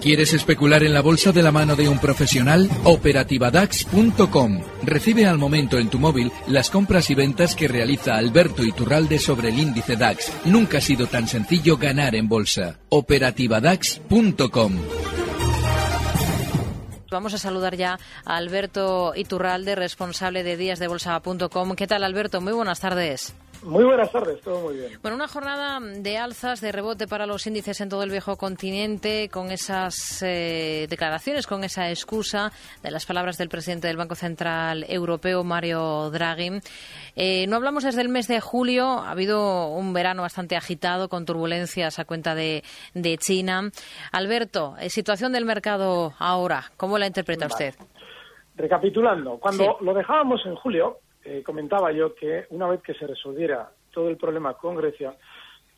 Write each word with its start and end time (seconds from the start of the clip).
¿Quieres 0.00 0.32
especular 0.32 0.84
en 0.84 0.94
la 0.94 1.02
bolsa 1.02 1.32
de 1.32 1.42
la 1.42 1.50
mano 1.50 1.74
de 1.74 1.88
un 1.88 1.98
profesional? 1.98 2.70
Operativadax.com. 2.84 4.60
Recibe 4.84 5.26
al 5.26 5.38
momento 5.38 5.76
en 5.78 5.90
tu 5.90 5.98
móvil 5.98 6.30
las 6.46 6.70
compras 6.70 7.10
y 7.10 7.16
ventas 7.16 7.56
que 7.56 7.66
realiza 7.66 8.16
Alberto 8.16 8.62
Iturralde 8.62 9.18
sobre 9.18 9.48
el 9.48 9.58
índice 9.58 9.96
DAX. 9.96 10.32
Nunca 10.44 10.78
ha 10.78 10.80
sido 10.80 11.08
tan 11.08 11.26
sencillo 11.26 11.76
ganar 11.76 12.14
en 12.14 12.28
bolsa. 12.28 12.78
Operativadax.com. 12.90 14.72
Vamos 17.10 17.34
a 17.34 17.38
saludar 17.38 17.74
ya 17.74 17.98
a 18.24 18.36
Alberto 18.36 19.14
Iturralde, 19.16 19.74
responsable 19.74 20.44
de 20.44 20.56
díasdebolsa.com. 20.56 21.74
¿Qué 21.74 21.86
tal, 21.86 22.04
Alberto? 22.04 22.40
Muy 22.40 22.52
buenas 22.52 22.80
tardes. 22.80 23.34
Muy 23.62 23.84
buenas 23.84 24.10
tardes, 24.12 24.40
todo 24.42 24.60
muy 24.60 24.76
bien. 24.76 24.98
Bueno, 25.02 25.16
una 25.16 25.26
jornada 25.26 25.80
de 25.80 26.16
alzas, 26.16 26.60
de 26.60 26.70
rebote 26.70 27.08
para 27.08 27.26
los 27.26 27.44
índices 27.46 27.80
en 27.80 27.88
todo 27.88 28.04
el 28.04 28.10
viejo 28.10 28.36
continente, 28.36 29.28
con 29.30 29.50
esas 29.50 30.22
eh, 30.22 30.86
declaraciones, 30.88 31.46
con 31.46 31.64
esa 31.64 31.90
excusa 31.90 32.52
de 32.82 32.90
las 32.92 33.04
palabras 33.04 33.36
del 33.36 33.48
presidente 33.48 33.88
del 33.88 33.96
Banco 33.96 34.14
Central 34.14 34.86
Europeo, 34.88 35.42
Mario 35.42 36.08
Draghi. 36.10 36.60
Eh, 37.16 37.46
no 37.48 37.56
hablamos 37.56 37.82
desde 37.82 38.00
el 38.00 38.08
mes 38.08 38.28
de 38.28 38.40
julio, 38.40 38.86
ha 39.00 39.10
habido 39.10 39.68
un 39.68 39.92
verano 39.92 40.22
bastante 40.22 40.56
agitado, 40.56 41.08
con 41.08 41.24
turbulencias 41.26 41.98
a 41.98 42.04
cuenta 42.04 42.36
de, 42.36 42.62
de 42.94 43.18
China. 43.18 43.70
Alberto, 44.12 44.76
eh, 44.78 44.88
situación 44.88 45.32
del 45.32 45.44
mercado 45.44 46.14
ahora, 46.18 46.70
¿cómo 46.76 46.96
la 46.96 47.08
interpreta 47.08 47.48
Vale. 47.48 47.70
usted? 47.70 47.84
Recapitulando, 48.54 49.38
cuando 49.38 49.64
Sí. 49.64 49.84
lo 49.84 49.94
dejábamos 49.94 50.40
en 50.46 50.54
julio, 50.56 50.98
eh, 51.28 51.42
comentaba 51.42 51.92
yo 51.92 52.14
que 52.14 52.46
una 52.50 52.66
vez 52.66 52.80
que 52.80 52.94
se 52.94 53.06
resolviera 53.06 53.70
todo 53.92 54.08
el 54.08 54.16
problema 54.16 54.54
con 54.54 54.76
Grecia, 54.76 55.14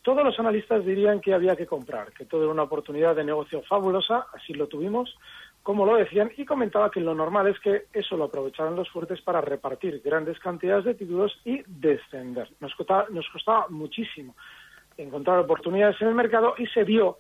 todos 0.02 0.24
los 0.24 0.38
analistas 0.38 0.84
dirían 0.84 1.20
que 1.20 1.34
había 1.34 1.56
que 1.56 1.66
comprar, 1.66 2.12
que 2.12 2.24
todo 2.24 2.44
era 2.44 2.52
una 2.52 2.62
oportunidad 2.62 3.16
de 3.16 3.24
negocio 3.24 3.60
fabulosa, 3.62 4.26
así 4.32 4.54
lo 4.54 4.68
tuvimos, 4.68 5.18
como 5.64 5.84
lo 5.84 5.96
decían, 5.96 6.30
y 6.36 6.44
comentaba 6.44 6.90
que 6.90 7.00
lo 7.00 7.16
normal 7.16 7.48
es 7.48 7.58
que 7.58 7.86
eso 7.92 8.16
lo 8.16 8.24
aprovecharan 8.24 8.76
los 8.76 8.88
fuertes 8.90 9.20
para 9.22 9.40
repartir 9.40 10.00
grandes 10.04 10.38
cantidades 10.38 10.84
de 10.84 10.94
títulos 10.94 11.36
y 11.44 11.62
descender. 11.66 12.48
Nos 12.60 12.72
costaba, 12.76 13.06
nos 13.10 13.28
costaba 13.28 13.66
muchísimo 13.68 14.36
encontrar 14.96 15.40
oportunidades 15.40 16.00
en 16.00 16.08
el 16.08 16.14
mercado 16.14 16.54
y 16.58 16.66
se 16.68 16.84
vio 16.84 17.18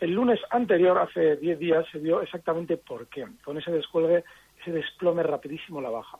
el 0.00 0.12
lunes 0.12 0.40
anterior, 0.50 0.98
hace 0.98 1.36
10 1.36 1.58
días, 1.58 1.86
se 1.90 1.98
vio 1.98 2.20
exactamente 2.20 2.76
por 2.76 3.06
qué, 3.08 3.26
con 3.42 3.56
ese 3.56 3.70
descuelgue, 3.70 4.24
ese 4.60 4.72
desplome 4.72 5.22
rapidísimo 5.22 5.80
la 5.80 5.90
baja. 5.90 6.18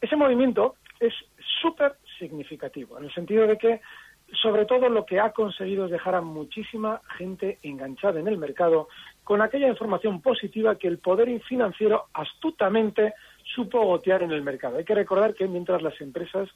Ese 0.00 0.16
movimiento 0.16 0.76
es 1.00 1.14
súper 1.60 1.94
significativo, 2.18 2.98
en 2.98 3.04
el 3.04 3.14
sentido 3.14 3.46
de 3.46 3.56
que, 3.56 3.80
sobre 4.42 4.66
todo, 4.66 4.88
lo 4.88 5.04
que 5.06 5.18
ha 5.18 5.32
conseguido 5.32 5.86
es 5.86 5.90
dejar 5.90 6.14
a 6.14 6.20
muchísima 6.20 7.00
gente 7.16 7.58
enganchada 7.62 8.20
en 8.20 8.28
el 8.28 8.38
mercado 8.38 8.88
con 9.24 9.42
aquella 9.42 9.68
información 9.68 10.20
positiva 10.20 10.76
que 10.76 10.88
el 10.88 10.98
poder 10.98 11.40
financiero 11.42 12.06
astutamente 12.12 13.14
supo 13.54 13.84
gotear 13.84 14.22
en 14.22 14.30
el 14.30 14.42
mercado. 14.42 14.76
Hay 14.78 14.84
que 14.84 14.94
recordar 14.94 15.34
que 15.34 15.48
mientras 15.48 15.82
las 15.82 16.00
empresas 16.00 16.48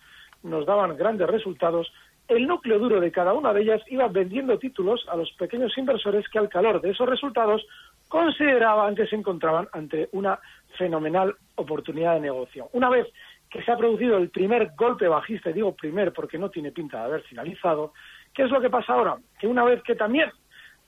nos 0.42 0.66
daban 0.66 0.96
grandes 0.96 1.28
resultados, 1.28 1.92
el 2.28 2.46
núcleo 2.46 2.78
duro 2.78 3.00
de 3.00 3.12
cada 3.12 3.34
una 3.34 3.52
de 3.52 3.62
ellas 3.62 3.82
iba 3.88 4.08
vendiendo 4.08 4.58
títulos 4.58 5.06
a 5.10 5.16
los 5.16 5.30
pequeños 5.32 5.76
inversores 5.76 6.28
que 6.28 6.38
al 6.38 6.48
calor 6.48 6.80
de 6.80 6.90
esos 6.90 7.08
resultados 7.08 7.66
consideraban 8.08 8.94
que 8.94 9.06
se 9.06 9.16
encontraban 9.16 9.68
ante 9.72 10.08
una 10.12 10.38
fenomenal 10.78 11.34
oportunidad 11.56 12.14
de 12.14 12.20
negocio. 12.20 12.68
Una 12.72 12.88
vez 12.88 13.06
que 13.54 13.62
se 13.62 13.70
ha 13.70 13.76
producido 13.76 14.16
el 14.16 14.30
primer 14.30 14.72
golpe 14.76 15.06
bajista, 15.06 15.52
digo 15.52 15.76
primer 15.76 16.12
porque 16.12 16.38
no 16.38 16.50
tiene 16.50 16.72
pinta 16.72 16.98
de 16.98 17.04
haber 17.04 17.22
finalizado, 17.22 17.92
¿qué 18.34 18.42
es 18.42 18.50
lo 18.50 18.60
que 18.60 18.68
pasa 18.68 18.94
ahora? 18.94 19.16
Que 19.38 19.46
una 19.46 19.62
vez 19.62 19.80
que 19.84 19.94
también, 19.94 20.28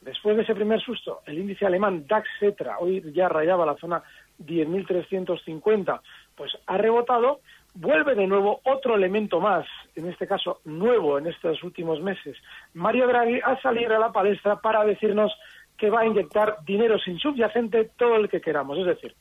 después 0.01 0.37
de 0.37 0.43
ese 0.43 0.53
primer 0.53 0.81
susto, 0.81 1.21
el 1.27 1.39
índice 1.39 1.65
alemán 1.65 2.09
DAX 2.09 2.29
Cetra, 2.41 2.79
hoy 2.81 3.05
ya 3.15 3.29
rayaba 3.29 3.65
la 3.65 3.77
zona 3.77 4.03
10.350, 4.45 6.01
pues 6.35 6.59
ha 6.67 6.77
rebotado, 6.77 7.39
vuelve 7.75 8.17
de 8.17 8.27
nuevo 8.27 8.61
otro 8.65 8.97
elemento 8.97 9.39
más, 9.39 9.65
en 9.95 10.09
este 10.09 10.27
caso 10.27 10.59
nuevo 10.65 11.19
en 11.19 11.29
estos 11.29 11.63
últimos 11.63 12.01
meses, 12.01 12.37
Mario 12.75 13.07
Draghi, 13.07 13.39
a 13.45 13.61
salir 13.61 13.93
a 13.93 14.01
la 14.01 14.11
palestra 14.11 14.61
para 14.61 14.85
decirnos 14.85 15.33
que 15.79 15.89
va 15.89 16.01
a 16.01 16.07
inyectar 16.07 16.57
dinero 16.65 16.99
sin 16.99 17.21
subyacente 17.21 17.91
todo 17.97 18.17
el 18.17 18.29
que 18.29 18.41
queramos. 18.41 18.77
Es 18.79 18.87
decir, 18.87 19.15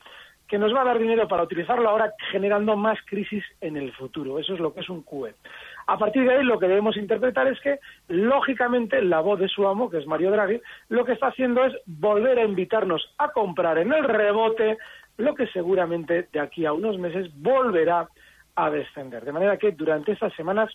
que 0.47 0.57
nos 0.57 0.73
va 0.73 0.81
a 0.81 0.85
dar 0.85 0.99
dinero 0.99 1.27
para 1.27 1.43
utilizarlo 1.43 1.89
ahora 1.89 2.13
generando 2.31 2.75
más 2.75 2.99
crisis 3.05 3.43
en 3.61 3.77
el 3.77 3.91
futuro. 3.93 4.39
Eso 4.39 4.53
es 4.53 4.59
lo 4.59 4.73
que 4.73 4.81
es 4.81 4.89
un 4.89 5.03
QE. 5.03 5.33
A 5.87 5.97
partir 5.97 6.23
de 6.23 6.35
ahí 6.35 6.43
lo 6.43 6.59
que 6.59 6.67
debemos 6.67 6.97
interpretar 6.97 7.47
es 7.47 7.59
que, 7.61 7.79
lógicamente, 8.07 9.01
la 9.01 9.21
voz 9.21 9.39
de 9.39 9.47
su 9.47 9.67
amo, 9.67 9.89
que 9.89 9.97
es 9.97 10.07
Mario 10.07 10.31
Draghi, 10.31 10.61
lo 10.89 11.05
que 11.05 11.13
está 11.13 11.27
haciendo 11.27 11.63
es 11.65 11.73
volver 11.85 12.39
a 12.39 12.43
invitarnos 12.43 13.13
a 13.17 13.29
comprar 13.29 13.77
en 13.77 13.93
el 13.93 14.03
rebote 14.03 14.77
lo 15.17 15.33
que 15.33 15.47
seguramente 15.47 16.27
de 16.31 16.39
aquí 16.39 16.65
a 16.65 16.73
unos 16.73 16.97
meses 16.97 17.29
volverá 17.35 18.09
a 18.55 18.69
descender. 18.69 19.23
De 19.23 19.31
manera 19.31 19.57
que 19.57 19.71
durante 19.71 20.11
estas 20.11 20.33
semanas 20.33 20.69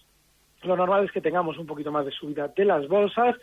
lo 0.62 0.76
normal 0.76 1.04
es 1.04 1.12
que 1.12 1.20
tengamos 1.20 1.58
un 1.58 1.66
poquito 1.66 1.90
más 1.90 2.04
de 2.04 2.12
subida 2.12 2.48
de 2.48 2.64
las 2.64 2.86
bolsas, 2.88 3.36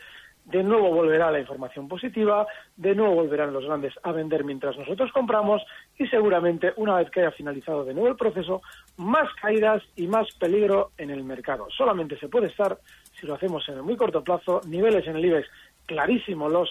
de 0.48 0.64
nuevo 0.64 0.92
volverá 0.92 1.30
la 1.30 1.40
información 1.40 1.88
positiva, 1.88 2.48
de 2.78 2.96
nuevo 2.96 3.16
volverán 3.16 3.52
los 3.52 3.66
grandes 3.66 3.94
a 4.04 4.14
vender 4.14 4.46
mientras 4.46 4.78
nosotros 4.78 5.12
compramos 5.12 5.62
y 5.98 6.08
seguramente 6.08 6.74
una 6.78 6.96
vez 6.96 7.10
que 7.12 7.20
haya 7.20 7.32
finalizado 7.32 7.84
de 7.84 7.94
nuevo 7.94 8.08
el 8.08 8.16
proceso, 8.16 8.62
más 8.96 9.30
caídas 9.42 9.84
y 9.98 10.08
más 10.08 10.28
peligro 10.40 10.92
en 10.98 11.10
el 11.10 11.24
mercado. 11.24 11.68
Solamente 11.70 12.18
se 12.18 12.30
puede 12.30 12.48
estar, 12.48 12.78
si 13.20 13.28
lo 13.28 13.36
hacemos 13.36 13.68
en 13.68 13.76
el 13.76 13.84
muy 13.84 13.98
corto 13.98 14.24
plazo, 14.24 14.62
niveles 14.66 15.06
en 15.08 15.18
el 15.18 15.26
IBEX 15.26 15.50
clarísimo, 15.86 16.50
los 16.50 16.70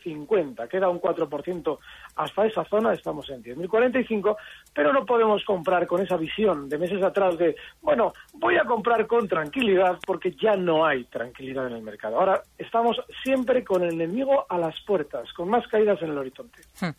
10.450, 0.00 0.68
queda 0.68 0.88
un 0.88 1.00
4% 1.00 1.78
hasta 2.16 2.46
esa 2.46 2.64
zona, 2.64 2.92
estamos 2.92 3.28
en 3.30 3.42
10.045, 3.42 4.36
pero 4.74 4.92
no 4.92 5.04
podemos 5.04 5.44
comprar 5.44 5.86
con 5.86 6.00
esa 6.02 6.16
visión 6.16 6.68
de 6.68 6.78
meses 6.78 7.02
atrás 7.02 7.38
de, 7.38 7.56
bueno, 7.82 8.12
voy 8.34 8.56
a 8.56 8.64
comprar 8.64 9.06
con 9.06 9.28
tranquilidad 9.28 9.98
porque 10.06 10.32
ya 10.32 10.56
no 10.56 10.84
hay 10.84 11.04
tranquilidad 11.04 11.66
en 11.66 11.74
el 11.74 11.82
mercado. 11.82 12.18
Ahora 12.18 12.42
estamos 12.58 13.00
siempre 13.22 13.64
con 13.64 13.82
el 13.82 13.94
enemigo 13.94 14.46
a 14.48 14.58
las 14.58 14.80
puertas, 14.82 15.32
con 15.32 15.48
más 15.48 15.66
caídas 15.68 16.00
en 16.02 16.10
el 16.10 16.18
horizonte. 16.18 16.60
Hmm. 16.80 16.90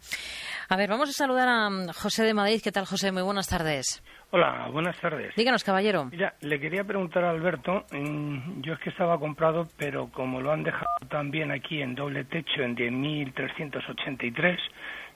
A 0.71 0.77
ver, 0.77 0.89
vamos 0.89 1.09
a 1.09 1.11
saludar 1.11 1.49
a 1.49 1.69
mm, 1.69 1.87
José 1.89 2.23
de 2.23 2.33
Madrid. 2.33 2.61
¿Qué 2.63 2.71
tal, 2.71 2.85
José? 2.85 3.11
Muy 3.11 3.23
buenas 3.23 3.49
tardes. 3.49 4.01
Hola, 4.29 4.69
buenas 4.71 4.97
tardes. 5.01 5.35
Díganos, 5.35 5.65
caballero. 5.65 6.05
Mira, 6.05 6.33
le 6.39 6.61
quería 6.61 6.85
preguntar 6.85 7.25
a 7.25 7.29
Alberto, 7.31 7.83
mm, 7.91 8.61
yo 8.61 8.75
es 8.75 8.79
que 8.79 8.89
estaba 8.89 9.19
comprado, 9.19 9.67
pero 9.75 10.07
como 10.07 10.39
lo 10.39 10.49
han 10.49 10.63
dejado 10.63 10.87
también 11.09 11.51
aquí 11.51 11.81
en 11.81 11.93
doble 11.93 12.23
techo 12.23 12.61
en 12.61 12.77
10.383, 12.77 14.57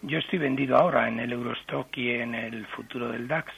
yo 0.02 0.18
estoy 0.18 0.40
vendido 0.40 0.76
ahora 0.76 1.08
en 1.08 1.22
el 1.22 1.32
Eurostock 1.32 1.88
y 2.00 2.12
en 2.12 2.36
el 2.36 2.68
futuro 2.68 3.08
del 3.08 3.30
DAX. 3.30 3.54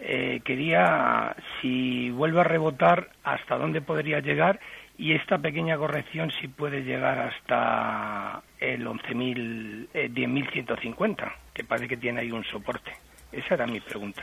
Eh, 0.00 0.40
quería, 0.44 1.36
si 1.60 2.10
vuelve 2.10 2.40
a 2.40 2.44
rebotar, 2.44 3.10
hasta 3.22 3.56
dónde 3.56 3.80
podría 3.80 4.18
llegar 4.18 4.58
y 4.98 5.14
esta 5.14 5.38
pequeña 5.38 5.76
corrección 5.76 6.32
si 6.40 6.48
puede 6.48 6.82
llegar 6.82 7.20
hasta 7.20 8.42
el 8.60 8.86
11.000, 8.86 9.88
eh, 9.92 10.10
10.150, 10.10 11.32
que 11.52 11.64
parece 11.64 11.88
que 11.88 11.96
tiene 11.96 12.20
ahí 12.20 12.32
un 12.32 12.44
soporte. 12.44 12.92
Esa 13.32 13.54
era 13.54 13.66
mi 13.66 13.80
pregunta. 13.80 14.22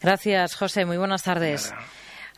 Gracias, 0.00 0.56
José. 0.56 0.86
Muy 0.86 0.96
buenas 0.96 1.22
tardes. 1.22 1.72
Nada. 1.72 1.84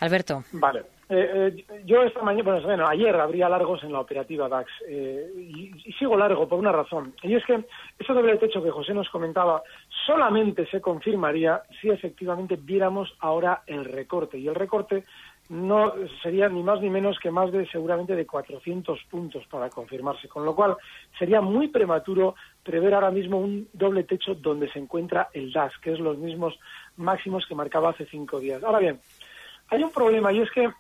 Alberto. 0.01 0.43
Vale. 0.53 0.83
Eh, 1.09 1.55
eh, 1.69 1.83
yo 1.85 2.03
esta 2.03 2.23
mañana, 2.23 2.43
bueno, 2.43 2.67
bueno, 2.67 2.89
ayer 2.89 3.15
habría 3.15 3.49
largos 3.49 3.85
en 3.85 3.93
la 3.93 4.01
operativa 4.01 4.49
DAX 4.49 4.71
eh, 4.89 5.31
y, 5.37 5.71
y 5.85 5.93
sigo 5.93 6.17
largo 6.17 6.49
por 6.49 6.59
una 6.59 6.73
razón. 6.73 7.15
Y 7.23 7.35
es 7.35 7.45
que 7.45 7.63
ese 7.99 8.13
doble 8.15 8.39
techo 8.39 8.63
que 8.63 8.71
José 8.71 8.95
nos 8.95 9.11
comentaba 9.11 9.63
solamente 10.07 10.67
se 10.67 10.81
confirmaría 10.81 11.63
si 11.81 11.91
efectivamente 11.91 12.57
viéramos 12.57 13.15
ahora 13.21 13.63
el 13.67 13.85
recorte. 13.85 14.39
Y 14.39 14.49
el 14.49 14.55
recorte 14.55 15.05
no 15.53 15.93
sería 16.23 16.49
ni 16.49 16.63
más 16.63 16.81
ni 16.81 16.89
menos 16.89 17.19
que 17.19 17.31
más 17.31 17.53
de 17.53 17.67
seguramente 17.67 18.17
de 18.17 18.25
400 18.25 18.99
puntos 19.11 19.47
para 19.49 19.69
confirmarse. 19.69 20.27
Con 20.27 20.47
lo 20.47 20.55
cual 20.55 20.79
sería 21.19 21.43
muy 21.43 21.69
prematuro 21.69 22.37
prever 22.63 22.95
ahora 22.95 23.11
mismo 23.11 23.39
un 23.39 23.69
doble 23.75 24.05
techo 24.05 24.35
donde 24.35 24.73
se 24.73 24.79
encuentra 24.79 25.29
el 25.35 25.53
DAX, 25.53 25.77
que 25.79 25.93
es 25.93 26.01
los 26.01 26.17
mismos 26.17 26.59
máximos 26.97 27.45
que 27.47 27.55
marcaba 27.55 27.91
hace 27.91 28.07
cinco 28.07 28.41
días. 28.41 28.65
Ahora 28.65 28.79
bien, 28.79 28.99
hay 29.69 29.83
un 29.83 29.93
problema 29.93 30.33
y 30.33 30.41
es 30.41 30.51
que 30.51 30.71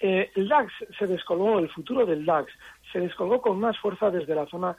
eh, 0.00 0.30
el 0.34 0.48
DAX 0.48 0.70
se 0.98 1.06
descolgó, 1.06 1.58
el 1.58 1.70
futuro 1.70 2.04
del 2.04 2.26
DAX 2.26 2.52
se 2.92 3.00
descolgó 3.00 3.40
con 3.40 3.58
más 3.58 3.78
fuerza 3.78 4.10
desde 4.10 4.34
la 4.34 4.44
zona 4.44 4.76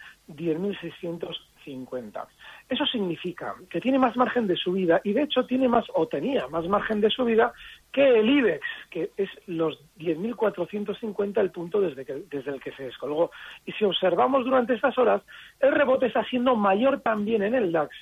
10.650. 1.66 2.26
Eso 2.70 2.86
significa 2.86 3.56
que 3.70 3.82
tiene 3.82 4.00
más 4.00 4.16
margen 4.16 4.48
de 4.48 4.56
subida 4.56 5.02
y 5.04 5.14
de 5.14 5.24
hecho 5.24 5.46
tiene 5.46 5.68
más 5.68 5.86
o 5.94 6.08
tenía 6.08 6.48
más 6.48 6.68
margen 6.68 7.02
de 7.02 7.10
subida 7.10 7.54
que 7.92 8.20
el 8.20 8.30
IBEX, 8.30 8.66
que 8.90 9.12
es 9.18 9.30
los 9.48 9.80
10.450 9.98 11.40
el 11.40 11.52
punto 11.52 11.82
desde, 11.82 12.06
que, 12.06 12.24
desde 12.30 12.52
el 12.52 12.62
que 12.62 12.72
se 12.74 12.84
descolgó. 12.84 13.32
Y 13.66 13.72
si 13.74 13.86
observamos 13.86 14.46
durante 14.46 14.74
estas 14.74 14.98
horas, 14.98 15.22
el 15.60 15.72
rebote 15.72 16.08
está 16.08 16.24
siendo 16.26 16.56
mayor 16.56 17.02
también 17.02 17.44
en 17.44 17.56
el 17.56 17.72
DAX 17.72 17.96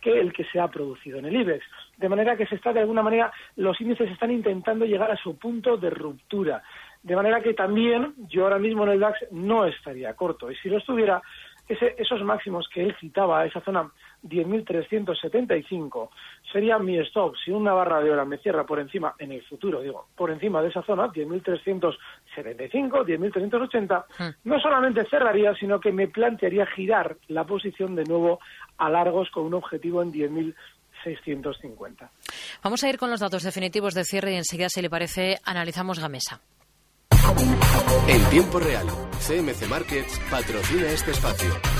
que 0.00 0.20
el 0.20 0.32
que 0.32 0.44
se 0.44 0.60
ha 0.60 0.68
producido 0.68 1.18
en 1.18 1.26
el 1.26 1.36
IBEX. 1.36 1.64
De 1.96 2.08
manera 2.08 2.36
que 2.36 2.46
se 2.46 2.54
está, 2.54 2.72
de 2.72 2.80
alguna 2.80 3.02
manera, 3.02 3.32
los 3.56 3.80
índices 3.80 4.10
están 4.10 4.30
intentando 4.30 4.84
llegar 4.84 5.10
a 5.10 5.16
su 5.16 5.36
punto 5.38 5.76
de 5.76 5.90
ruptura. 5.90 6.62
De 7.02 7.16
manera 7.16 7.40
que 7.40 7.54
también 7.54 8.14
yo 8.28 8.44
ahora 8.44 8.58
mismo 8.58 8.84
en 8.84 8.90
el 8.90 9.00
DAX 9.00 9.18
no 9.30 9.64
estaría 9.64 10.14
corto. 10.14 10.50
Y 10.50 10.56
si 10.56 10.68
lo 10.68 10.78
estuviera, 10.78 11.22
esos 11.68 12.22
máximos 12.22 12.68
que 12.72 12.82
él 12.82 12.94
citaba, 13.00 13.44
esa 13.44 13.60
zona 13.60 13.90
10.375, 14.22 16.08
sería 16.52 16.78
mi 16.78 16.98
stop. 17.00 17.34
Si 17.44 17.50
una 17.50 17.72
barra 17.72 18.00
de 18.00 18.10
hora 18.10 18.24
me 18.24 18.38
cierra 18.38 18.64
por 18.64 18.78
encima, 18.78 19.14
en 19.18 19.32
el 19.32 19.42
futuro, 19.44 19.80
digo, 19.80 20.06
por 20.16 20.30
encima 20.30 20.62
de 20.62 20.68
esa 20.68 20.82
zona, 20.82 21.08
10.375, 21.08 21.98
10.380, 23.04 24.04
hmm. 24.18 24.48
no 24.48 24.60
solamente 24.60 25.04
cerraría, 25.08 25.54
sino 25.54 25.80
que 25.80 25.92
me 25.92 26.08
plantearía 26.08 26.66
girar 26.66 27.16
la 27.28 27.44
posición 27.44 27.94
de 27.94 28.04
nuevo 28.04 28.38
a 28.78 28.88
largos 28.88 29.30
con 29.30 29.44
un 29.44 29.54
objetivo 29.54 30.02
en 30.02 30.12
10.650. 30.12 32.08
Vamos 32.62 32.84
a 32.84 32.88
ir 32.88 32.98
con 32.98 33.10
los 33.10 33.20
datos 33.20 33.42
definitivos 33.42 33.94
de 33.94 34.04
cierre 34.04 34.32
y 34.32 34.36
enseguida, 34.36 34.68
si 34.68 34.82
le 34.82 34.90
parece, 34.90 35.38
analizamos 35.44 35.98
Gamesa. 36.00 36.40
En 38.08 38.24
tiempo 38.30 38.58
real, 38.58 38.86
CMC 39.26 39.68
Markets 39.68 40.20
patrocina 40.30 40.88
este 40.88 41.10
espacio. 41.10 41.75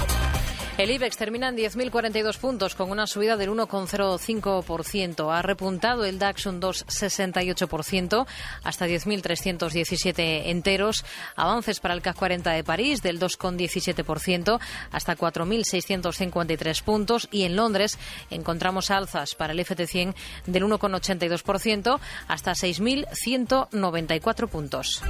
El 0.79 0.91
IBEX 0.91 1.17
termina 1.17 1.49
en 1.49 1.57
10.042 1.57 2.37
puntos 2.37 2.75
con 2.75 2.91
una 2.91 3.07
subida 3.07 3.39
del 3.39 3.49
1,05%. 3.49 5.35
Ha 5.35 5.41
repuntado 5.41 6.05
el 6.05 6.19
DAX 6.19 6.45
un 6.45 6.61
2,68% 6.61 8.27
hasta 8.63 8.87
10.317 8.87 10.43
enteros. 10.51 11.03
Avances 11.35 11.81
para 11.81 11.95
el 11.95 12.03
CAC 12.03 12.17
40 12.17 12.51
de 12.51 12.63
París 12.63 13.01
del 13.01 13.19
2,17% 13.19 14.61
hasta 14.93 15.17
4.653 15.17 16.83
puntos. 16.83 17.29
Y 17.31 17.45
en 17.45 17.57
Londres 17.57 17.99
encontramos 18.29 18.91
alzas 18.91 19.35
para 19.35 19.55
el 19.55 19.61
FT100 19.61 20.15
del 20.45 20.65
1,82% 20.65 21.99
hasta 22.29 22.53
6.194 22.53 24.49
puntos. 24.49 25.03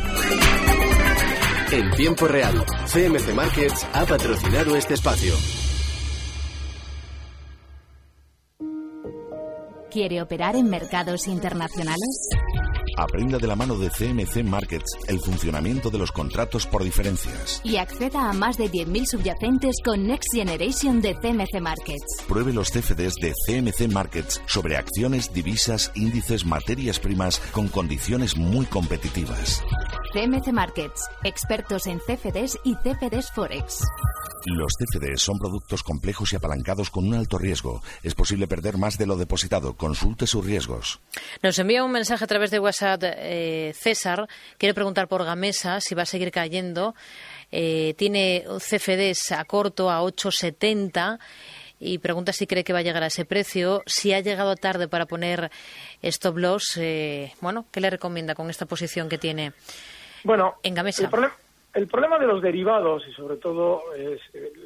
En 1.73 1.91
tiempo 1.91 2.29
real, 2.29 2.65
CMC 2.87 3.35
Markets 3.35 3.87
ha 3.93 4.07
patrocinado 4.07 4.77
este 4.77 4.95
espacio. 4.95 5.35
¿Quiere 9.91 10.23
operar 10.23 10.55
en 10.55 10.71
mercados 10.71 11.27
internacionales? 11.27 12.29
Aprenda 12.99 13.39
de 13.39 13.47
la 13.47 13.57
mano 13.57 13.77
de 13.77 13.91
CMC 13.91 14.45
Markets 14.45 14.93
el 15.09 15.19
funcionamiento 15.21 15.91
de 15.91 15.99
los 15.99 16.13
contratos 16.13 16.67
por 16.67 16.85
diferencias. 16.85 17.61
Y 17.65 17.77
acceda 17.77 18.31
a 18.31 18.33
más 18.33 18.57
de 18.57 18.71
10.000 18.71 19.07
subyacentes 19.07 19.77
con 19.85 20.07
Next 20.07 20.33
Generation 20.33 21.01
de 21.01 21.15
CMC 21.15 21.61
Markets. 21.61 22.23
Pruebe 22.29 22.53
los 22.53 22.71
CFDs 22.71 23.15
de 23.17 23.33
CMC 23.47 23.93
Markets 23.93 24.41
sobre 24.47 24.77
acciones, 24.77 25.33
divisas, 25.33 25.91
índices, 25.95 26.47
materias 26.47 27.01
primas 27.01 27.41
con 27.53 27.69
condiciones 27.69 28.37
muy 28.37 28.67
competitivas. 28.67 29.63
CMC 30.17 30.51
Markets, 30.51 31.11
expertos 31.25 31.87
en 31.87 31.99
CFDs 31.99 32.59
y 32.65 32.75
CFDs 32.77 33.31
Forex. 33.33 33.85
Los 34.47 34.73
CFDs 34.79 35.21
son 35.21 35.39
productos 35.39 35.83
complejos 35.83 36.33
y 36.33 36.37
apalancados 36.37 36.89
con 36.89 37.07
un 37.07 37.13
alto 37.13 37.37
riesgo. 37.37 37.83
Es 38.03 38.15
posible 38.15 38.47
perder 38.47 38.79
más 38.79 38.97
de 38.97 39.05
lo 39.05 39.19
depositado. 39.19 39.77
Consulte 39.77 40.27
sus 40.27 40.43
riesgos. 40.43 41.01
Nos 41.43 41.59
envía 41.59 41.85
un 41.85 41.93
mensaje 41.93 42.25
a 42.25 42.27
través 42.27 42.51
de 42.51 42.59
WhatsApp 42.59 43.03
eh, 43.05 43.75
César. 43.79 44.27
Quiere 44.57 44.73
preguntar 44.73 45.07
por 45.07 45.23
Gamesa 45.23 45.83
si 45.83 45.95
va 45.95 46.05
a 46.05 46.07
seguir 46.07 46.31
cayendo. 46.31 46.95
Eh, 47.53 47.93
tiene 47.99 48.47
CFDs 48.59 49.33
a 49.33 49.45
corto 49.45 49.91
a 49.91 50.01
8,70 50.01 51.19
y 51.79 51.99
pregunta 51.99 52.33
si 52.33 52.47
cree 52.47 52.65
que 52.65 52.73
va 52.73 52.79
a 52.79 52.83
llegar 52.83 53.03
a 53.03 53.09
ese 53.09 53.27
precio, 53.27 53.83
si 53.85 54.15
ha 54.15 54.21
llegado 54.21 54.57
tarde 54.57 54.89
para 54.89 55.05
poner 55.05 55.51
stop 56.01 56.39
loss, 56.39 56.79
eh, 56.79 57.35
bueno, 57.43 57.67
¿qué 57.71 57.83
le 57.83 57.91
recomienda 57.91 58.35
con 58.35 58.49
esta 58.49 58.65
posición 58.65 59.11
que 59.11 59.19
tiene 59.19 59.53
bueno, 60.27 60.55
en 60.63 60.75
Gamesa? 60.75 61.09
El 61.73 61.89
problema 61.89 62.19
de 62.19 62.27
los 62.27 62.41
derivados 62.41 63.07
y 63.07 63.13
sobre 63.13 63.37
todo 63.37 63.83
eh, 63.95 64.19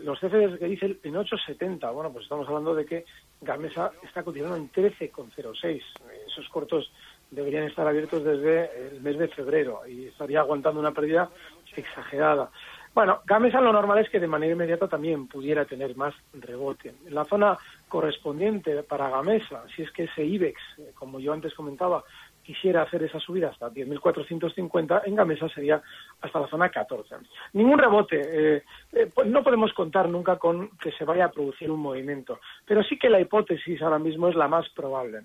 los 0.04 0.18
CFDs 0.20 0.58
que 0.58 0.66
dicen 0.66 0.98
en 1.02 1.14
8,70, 1.14 1.92
bueno, 1.92 2.12
pues 2.12 2.22
estamos 2.22 2.46
hablando 2.46 2.72
de 2.74 2.86
que 2.86 3.04
Gamesa 3.40 3.90
está 4.02 4.22
continuando 4.22 4.56
en 4.56 4.70
13,06. 4.70 5.82
Esos 6.28 6.48
cortos 6.48 6.92
deberían 7.30 7.64
estar 7.64 7.86
abiertos 7.86 8.22
desde 8.24 8.88
el 8.88 9.00
mes 9.00 9.18
de 9.18 9.28
febrero 9.28 9.82
y 9.88 10.06
estaría 10.06 10.40
aguantando 10.40 10.80
una 10.80 10.92
pérdida 10.92 11.28
exagerada. 11.76 12.50
Bueno, 12.94 13.20
Gamesa 13.24 13.60
lo 13.60 13.72
normal 13.72 13.98
es 13.98 14.10
que 14.10 14.18
de 14.18 14.26
manera 14.26 14.52
inmediata 14.52 14.88
también 14.88 15.28
pudiera 15.28 15.64
tener 15.64 15.96
más 15.96 16.14
rebote. 16.32 16.94
En 17.06 17.14
la 17.14 17.24
zona 17.24 17.58
correspondiente 17.88 18.82
para 18.82 19.10
Gamesa, 19.10 19.64
si 19.74 19.82
es 19.82 19.90
que 19.92 20.04
ese 20.04 20.24
IBEX, 20.24 20.60
eh, 20.78 20.92
como 20.94 21.20
yo 21.20 21.32
antes 21.32 21.54
comentaba, 21.54 22.02
quisiera 22.42 22.82
hacer 22.82 23.02
esa 23.02 23.20
subida 23.20 23.48
hasta 23.48 23.70
10.450, 23.70 25.02
en 25.04 25.14
Gamesa 25.14 25.48
sería 25.48 25.82
hasta 26.20 26.40
la 26.40 26.48
zona 26.48 26.68
14. 26.68 27.16
Ningún 27.52 27.78
rebote. 27.78 28.20
Eh, 28.20 28.62
eh, 28.92 29.10
pues 29.14 29.28
no 29.28 29.42
podemos 29.42 29.72
contar 29.72 30.08
nunca 30.08 30.36
con 30.36 30.70
que 30.78 30.92
se 30.92 31.04
vaya 31.04 31.26
a 31.26 31.30
producir 31.30 31.70
un 31.70 31.80
movimiento, 31.80 32.40
pero 32.64 32.82
sí 32.82 32.98
que 32.98 33.10
la 33.10 33.20
hipótesis 33.20 33.80
ahora 33.82 33.98
mismo 33.98 34.28
es 34.28 34.34
la 34.34 34.48
más 34.48 34.68
probable. 34.70 35.22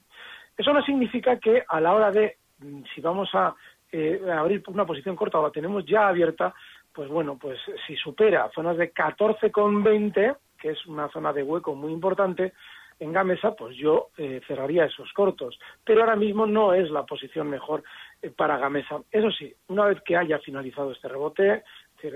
Eso 0.57 0.71
no 0.73 0.81
significa 0.83 1.39
que 1.39 1.63
a 1.67 1.81
la 1.81 1.93
hora 1.93 2.11
de, 2.11 2.37
mm, 2.59 2.83
si 2.93 3.01
vamos 3.01 3.29
a 3.33 3.55
eh, 3.91 4.21
abrir 4.31 4.63
una 4.67 4.85
posición 4.85 5.15
corta 5.15 5.39
o 5.39 5.43
la 5.43 5.51
tenemos 5.51 5.85
ya 5.85 6.07
abierta, 6.07 6.53
pues 6.93 7.09
bueno, 7.09 7.37
pues 7.39 7.59
si 7.85 7.95
supera 7.95 8.49
zonas 8.53 8.77
de 8.77 8.93
14,20, 8.93 10.37
que 10.59 10.69
es 10.71 10.85
una 10.85 11.09
zona 11.09 11.33
de 11.33 11.43
hueco 11.43 11.75
muy 11.75 11.91
importante, 11.91 12.53
en 12.99 13.13
Gamesa, 13.13 13.55
pues 13.55 13.75
yo 13.77 14.09
eh, 14.17 14.41
cerraría 14.47 14.85
esos 14.85 15.11
cortos. 15.13 15.59
Pero 15.83 16.01
ahora 16.01 16.15
mismo 16.15 16.45
no 16.45 16.73
es 16.73 16.89
la 16.89 17.03
posición 17.03 17.49
mejor 17.49 17.83
eh, 18.21 18.29
para 18.29 18.57
Gamesa. 18.57 19.01
Eso 19.11 19.31
sí, 19.31 19.53
una 19.67 19.85
vez 19.85 20.01
que 20.01 20.15
haya 20.15 20.39
finalizado 20.39 20.91
este 20.91 21.07
rebote, 21.07 21.63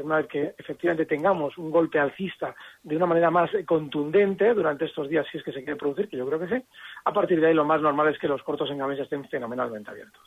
una 0.03 0.17
vez 0.17 0.27
que 0.27 0.53
efectivamente 0.57 1.05
tengamos 1.05 1.57
un 1.57 1.71
golpe 1.71 1.99
alcista 1.99 2.55
de 2.83 2.95
una 2.95 3.05
manera 3.05 3.31
más 3.31 3.49
contundente 3.65 4.53
durante 4.53 4.85
estos 4.85 5.09
días, 5.09 5.25
si 5.31 5.37
es 5.37 5.43
que 5.43 5.51
se 5.51 5.63
quiere 5.63 5.77
producir, 5.77 6.07
que 6.07 6.17
yo 6.17 6.27
creo 6.27 6.39
que 6.39 6.47
sí, 6.47 6.63
a 7.05 7.13
partir 7.13 7.39
de 7.41 7.47
ahí 7.47 7.53
lo 7.53 7.65
más 7.65 7.81
normal 7.81 8.09
es 8.09 8.19
que 8.19 8.27
los 8.27 8.43
cortos 8.43 8.69
en 8.69 8.77
Gamesa 8.77 9.03
estén 9.03 9.27
fenomenalmente 9.29 9.89
abiertos. 9.89 10.21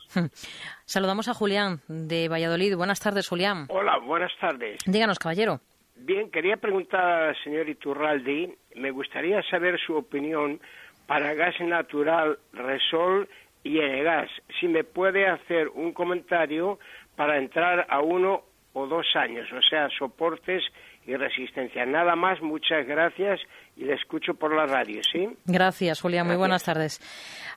Saludamos 0.85 1.27
a 1.27 1.33
Julián 1.33 1.79
de 1.87 2.27
Valladolid. 2.27 2.75
Buenas 2.75 2.99
tardes, 2.99 3.27
Julián. 3.27 3.67
Hola, 3.69 3.97
buenas 3.99 4.31
tardes. 4.39 4.79
Díganos, 4.85 5.19
caballero. 5.19 5.61
Bien, 6.05 6.29
quería 6.29 6.57
preguntar 6.57 7.29
al 7.29 7.43
señor 7.45 7.69
Iturraldi, 7.69 8.53
me 8.75 8.91
gustaría 8.91 9.41
saber 9.43 9.79
su 9.79 9.95
opinión 9.95 10.59
para 11.07 11.33
gas 11.33 11.55
natural, 11.61 12.37
Resol 12.51 13.29
y 13.63 13.79
Enegas. 13.79 14.29
Si 14.59 14.67
me 14.67 14.83
puede 14.83 15.27
hacer 15.27 15.69
un 15.69 15.93
comentario 15.93 16.77
para 17.15 17.37
entrar 17.37 17.87
a 17.89 18.01
uno 18.01 18.43
o 18.73 18.85
dos 18.85 19.05
años, 19.15 19.47
o 19.53 19.61
sea, 19.61 19.87
soportes 19.97 20.61
y 21.07 21.15
resistencia. 21.15 21.85
Nada 21.85 22.17
más, 22.17 22.41
muchas 22.41 22.85
gracias 22.85 23.39
y 23.77 23.85
le 23.85 23.93
escucho 23.93 24.33
por 24.33 24.53
la 24.53 24.65
radio, 24.65 24.99
¿sí? 25.09 25.29
Gracias, 25.45 26.01
Julián. 26.01 26.27
Muy 26.27 26.35
buenas 26.35 26.65
tardes. 26.65 26.99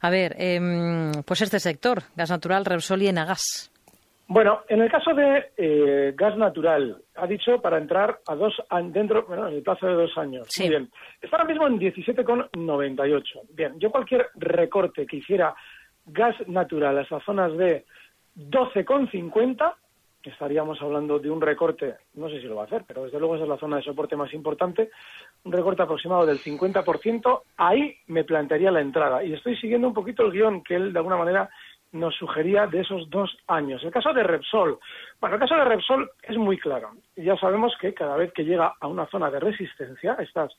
A 0.00 0.08
ver, 0.08 0.36
em, 0.38 1.10
pues 1.26 1.42
este 1.42 1.58
sector, 1.58 2.04
gas 2.14 2.30
natural, 2.30 2.64
Repsol 2.64 3.02
y 3.02 3.08
Enagas. 3.08 3.72
Bueno, 4.28 4.62
en 4.68 4.82
el 4.82 4.90
caso 4.90 5.14
de 5.14 5.52
eh, 5.56 6.12
gas 6.16 6.36
natural, 6.36 7.00
ha 7.14 7.26
dicho 7.28 7.60
para 7.60 7.78
entrar 7.78 8.18
a 8.26 8.34
dos 8.34 8.54
dentro, 8.86 9.24
bueno, 9.26 9.46
en 9.46 9.54
el 9.54 9.62
plazo 9.62 9.86
de 9.86 9.94
dos 9.94 10.18
años. 10.18 10.46
Sí. 10.50 10.68
bien. 10.68 10.90
Está 11.22 11.36
ahora 11.36 11.48
mismo 11.48 11.66
en 11.68 11.78
17,98. 11.78 13.22
Bien, 13.50 13.78
yo 13.78 13.90
cualquier 13.90 14.28
recorte 14.34 15.06
que 15.06 15.18
hiciera 15.18 15.54
gas 16.06 16.34
natural 16.48 16.98
a 16.98 17.02
esas 17.02 17.22
zonas 17.22 17.56
de 17.56 17.84
12,50, 18.36 19.74
estaríamos 20.22 20.82
hablando 20.82 21.20
de 21.20 21.30
un 21.30 21.40
recorte, 21.40 21.94
no 22.14 22.28
sé 22.28 22.40
si 22.40 22.46
lo 22.46 22.56
va 22.56 22.62
a 22.62 22.66
hacer, 22.66 22.82
pero 22.86 23.04
desde 23.04 23.18
luego 23.20 23.36
esa 23.36 23.44
es 23.44 23.50
la 23.50 23.58
zona 23.58 23.76
de 23.76 23.82
soporte 23.82 24.16
más 24.16 24.32
importante, 24.34 24.90
un 25.44 25.52
recorte 25.52 25.82
aproximado 25.82 26.26
del 26.26 26.38
50%, 26.38 27.42
ahí 27.56 27.96
me 28.08 28.24
plantearía 28.24 28.72
la 28.72 28.80
entrada. 28.80 29.22
Y 29.22 29.32
estoy 29.32 29.56
siguiendo 29.56 29.86
un 29.86 29.94
poquito 29.94 30.24
el 30.24 30.32
guion 30.32 30.64
que 30.64 30.74
él 30.74 30.92
de 30.92 30.98
alguna 30.98 31.16
manera 31.16 31.48
nos 31.92 32.14
sugería 32.16 32.66
de 32.66 32.80
esos 32.80 33.08
dos 33.10 33.36
años. 33.46 33.82
El 33.82 33.90
caso 33.90 34.12
de 34.12 34.22
Repsol. 34.22 34.78
Bueno, 35.20 35.36
el 35.36 35.40
caso 35.40 35.56
de 35.56 35.64
Repsol 35.64 36.10
es 36.22 36.36
muy 36.36 36.58
claro. 36.58 36.90
Ya 37.16 37.36
sabemos 37.36 37.74
que 37.80 37.94
cada 37.94 38.16
vez 38.16 38.32
que 38.32 38.44
llega 38.44 38.74
a 38.80 38.86
una 38.86 39.06
zona 39.06 39.30
de 39.30 39.40
resistencia, 39.40 40.16
estos 40.18 40.56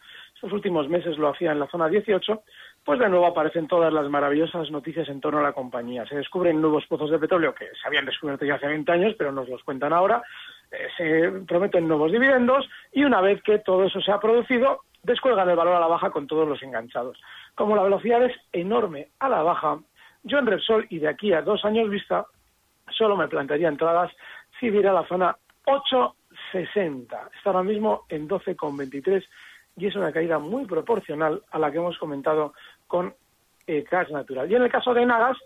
últimos 0.52 0.90
meses 0.90 1.18
lo 1.18 1.30
hacía 1.30 1.52
en 1.52 1.60
la 1.60 1.68
zona 1.68 1.88
18, 1.88 2.42
pues 2.84 3.00
de 3.00 3.10
nuevo 3.10 3.28
aparecen 3.28 3.68
todas 3.68 3.92
las 3.94 4.10
maravillosas 4.10 4.72
noticias 4.72 5.10
en 5.10 5.22
torno 5.22 5.40
a 5.40 5.44
la 5.44 5.54
compañía. 5.54 6.06
Se 6.06 6.16
descubren 6.16 6.62
nuevos 6.62 6.86
pozos 6.88 7.12
de 7.12 7.20
petróleo 7.20 7.54
que 7.54 7.66
se 7.66 7.88
habían 7.88 8.06
descubierto 8.06 8.46
ya 8.46 8.56
hace 8.56 8.68
20 8.68 8.92
años, 8.92 9.16
pero 9.18 9.32
nos 9.32 9.50
los 9.50 9.64
cuentan 9.64 9.94
ahora. 9.94 10.24
eh, 10.72 10.88
se 10.98 11.32
prometen 11.46 11.88
nuevos 11.88 12.12
dividendos 12.12 12.68
y 12.92 13.04
una 13.04 13.22
vez 13.22 13.42
que 13.44 13.60
todo 13.60 13.86
eso 13.86 14.02
se 14.02 14.12
ha 14.12 14.20
producido, 14.20 14.82
descuelgan 15.04 15.50
el 15.50 15.56
valor 15.56 15.76
a 15.76 15.80
la 15.80 15.88
baja 15.88 16.12
con 16.12 16.28
todos 16.28 16.48
los 16.48 16.62
enganchados. 16.64 17.18
Como 17.56 17.76
la 17.76 17.84
velocidad 17.84 18.24
es 18.24 18.36
enorme 18.52 19.10
a 19.20 19.30
la 19.30 19.42
baja, 19.44 19.80
yo 20.24 20.40
en 20.40 20.46
Repsol 20.46 20.88
y 20.90 21.00
de 21.00 21.08
aquí 21.08 21.34
a 21.34 21.42
dos 21.42 21.64
años 21.66 21.90
vista 21.90 22.26
solo 22.90 23.16
me 23.16 23.28
plantearía 23.28 23.68
entradas 23.68 24.12
si 24.60 24.70
viera 24.70 24.94
la 24.94 25.08
zona 25.08 25.36
8.60. 25.66 27.04
Está 27.04 27.50
ahora 27.50 27.64
mismo 27.64 28.06
en 28.10 28.28
12,23 28.28 29.24
y 29.78 29.86
es 29.86 29.96
una 29.96 30.12
caída 30.12 30.40
muy 30.40 30.66
proporcional 30.66 31.42
a 31.52 31.60
la 31.60 31.72
que 31.72 31.78
hemos 31.78 31.98
comentado 31.98 32.54
con 32.88 33.14
eh, 33.68 33.86
gas 33.90 34.10
natural. 34.10 34.52
Y 34.52 34.56
en 34.56 34.64
el 34.64 34.72
caso 34.72 34.94
de 34.94 35.06
Nagas, 35.06 35.38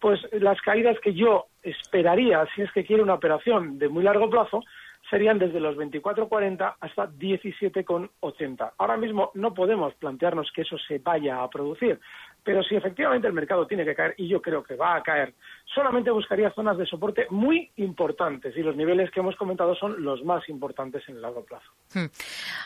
pues 0.00 0.20
las 0.32 0.60
caídas 0.60 0.98
que 1.00 1.14
yo 1.14 1.46
esperaría, 1.62 2.46
si 2.54 2.62
es 2.62 2.72
que 2.72 2.84
quiere 2.84 3.02
una 3.02 3.14
operación 3.14 3.78
de 3.78 3.88
muy 3.88 4.02
largo 4.02 4.28
plazo, 4.28 4.62
serían 5.08 5.38
desde 5.38 5.60
los 5.60 5.76
24,40 5.76 6.74
hasta 6.80 7.08
17,80. 7.08 8.72
Ahora 8.78 8.96
mismo 8.96 9.30
no 9.34 9.54
podemos 9.54 9.94
plantearnos 9.94 10.50
que 10.52 10.62
eso 10.62 10.76
se 10.78 10.98
vaya 10.98 11.42
a 11.42 11.50
producir, 11.50 12.00
pero 12.42 12.62
si 12.62 12.76
efectivamente 12.76 13.26
el 13.26 13.32
mercado 13.32 13.66
tiene 13.66 13.84
que 13.84 13.94
caer, 13.94 14.14
y 14.16 14.28
yo 14.28 14.40
creo 14.40 14.62
que 14.62 14.74
va 14.74 14.96
a 14.96 15.02
caer, 15.02 15.34
solamente 15.74 16.10
buscaría 16.10 16.50
zonas 16.52 16.78
de 16.78 16.86
soporte 16.86 17.26
muy 17.30 17.70
importantes, 17.76 18.56
y 18.56 18.62
los 18.62 18.76
niveles 18.76 19.10
que 19.10 19.20
hemos 19.20 19.36
comentado 19.36 19.74
son 19.74 20.02
los 20.02 20.24
más 20.24 20.48
importantes 20.48 21.02
en 21.08 21.16
el 21.16 21.22
largo 21.22 21.44
plazo. 21.44 21.70
Hmm. 21.94 22.06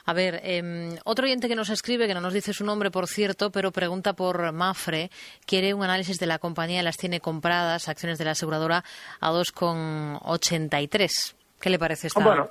A 0.07 0.12
ver, 0.12 0.40
em, 0.43 0.97
otro 1.04 1.25
oyente 1.25 1.49
que 1.49 1.57
nos 1.57 1.71
escribe, 1.71 2.07
que 2.07 2.14
no 2.14 2.21
nos 2.21 2.33
dice 2.33 2.52
su 2.52 2.64
nombre, 2.64 2.90
por 2.90 3.07
cierto, 3.07 3.50
pero 3.50 3.73
pregunta 3.73 4.14
por 4.14 4.52
Mafre, 4.52 5.11
quiere 5.47 5.75
un 5.75 5.83
análisis 5.83 6.19
de 6.19 6.26
la 6.26 6.38
compañía, 6.38 6.83
las 6.83 6.97
tiene 6.97 7.21
compradas, 7.21 7.88
acciones 7.88 8.19
de 8.19 8.25
la 8.25 8.33
aseguradora, 8.33 8.85
a 9.21 9.33
2,83. 9.33 11.35
¿Qué 11.61 11.71
le 11.71 11.78
parece 11.78 12.09
esta? 12.09 12.23
Bueno, 12.23 12.50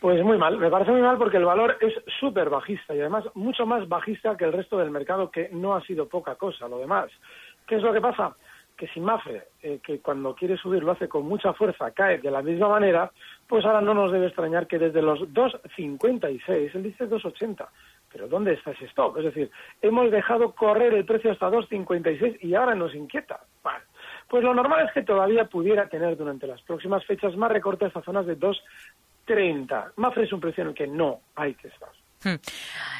pues 0.00 0.22
muy 0.22 0.38
mal, 0.38 0.58
me 0.58 0.70
parece 0.70 0.92
muy 0.92 1.00
mal 1.00 1.18
porque 1.18 1.38
el 1.38 1.44
valor 1.44 1.76
es 1.80 1.92
súper 2.20 2.50
bajista 2.50 2.94
y 2.94 3.00
además 3.00 3.24
mucho 3.34 3.66
más 3.66 3.88
bajista 3.88 4.36
que 4.36 4.44
el 4.44 4.52
resto 4.52 4.78
del 4.78 4.92
mercado, 4.92 5.30
que 5.30 5.48
no 5.52 5.74
ha 5.74 5.82
sido 5.82 6.08
poca 6.08 6.36
cosa 6.36 6.68
lo 6.68 6.78
demás. 6.78 7.10
¿Qué 7.66 7.76
es 7.76 7.82
lo 7.82 7.92
que 7.92 8.00
pasa? 8.00 8.36
Que 8.76 8.86
si 8.86 9.00
Mafre, 9.00 9.48
eh, 9.60 9.80
que 9.82 9.98
cuando 10.00 10.36
quiere 10.36 10.56
subir 10.56 10.84
lo 10.84 10.92
hace 10.92 11.08
con 11.08 11.24
mucha 11.26 11.52
fuerza, 11.52 11.90
cae 11.90 12.18
de 12.18 12.30
la 12.30 12.42
misma 12.42 12.68
manera, 12.68 13.10
pues 13.48 13.64
ahora 13.64 13.80
no 13.80 13.92
nos 13.92 14.12
debe 14.12 14.26
extrañar 14.26 14.68
que 14.68 14.78
desde 14.78 15.02
los 15.02 15.18
2,56, 15.20 16.70
él 16.74 16.82
dice 16.84 17.08
2,80, 17.08 17.66
pero 18.12 18.28
¿dónde 18.28 18.52
está 18.52 18.70
ese 18.70 18.84
stop? 18.84 19.18
Es 19.18 19.24
decir, 19.24 19.50
hemos 19.82 20.12
dejado 20.12 20.52
correr 20.52 20.94
el 20.94 21.06
precio 21.06 21.32
hasta 21.32 21.50
2,56 21.50 22.38
y 22.40 22.54
ahora 22.54 22.76
nos 22.76 22.94
inquieta. 22.94 23.40
Pues 24.28 24.44
lo 24.44 24.54
normal 24.54 24.86
es 24.86 24.92
que 24.92 25.02
todavía 25.02 25.46
pudiera 25.46 25.88
tener 25.88 26.16
durante 26.16 26.46
las 26.46 26.60
próximas 26.62 27.04
fechas 27.04 27.34
más 27.36 27.50
recortes 27.50 27.96
a 27.96 28.02
zonas 28.02 28.26
de 28.26 28.36
2 28.36 28.62
30, 29.28 29.92
ma 29.96 30.10
fare 30.10 30.24
su 30.24 30.34
un 30.34 30.40
prezzo 30.40 30.72
che 30.72 30.86
non 30.86 31.14
hai 31.34 31.54
testato. 31.54 31.97
Hmm. 32.24 32.34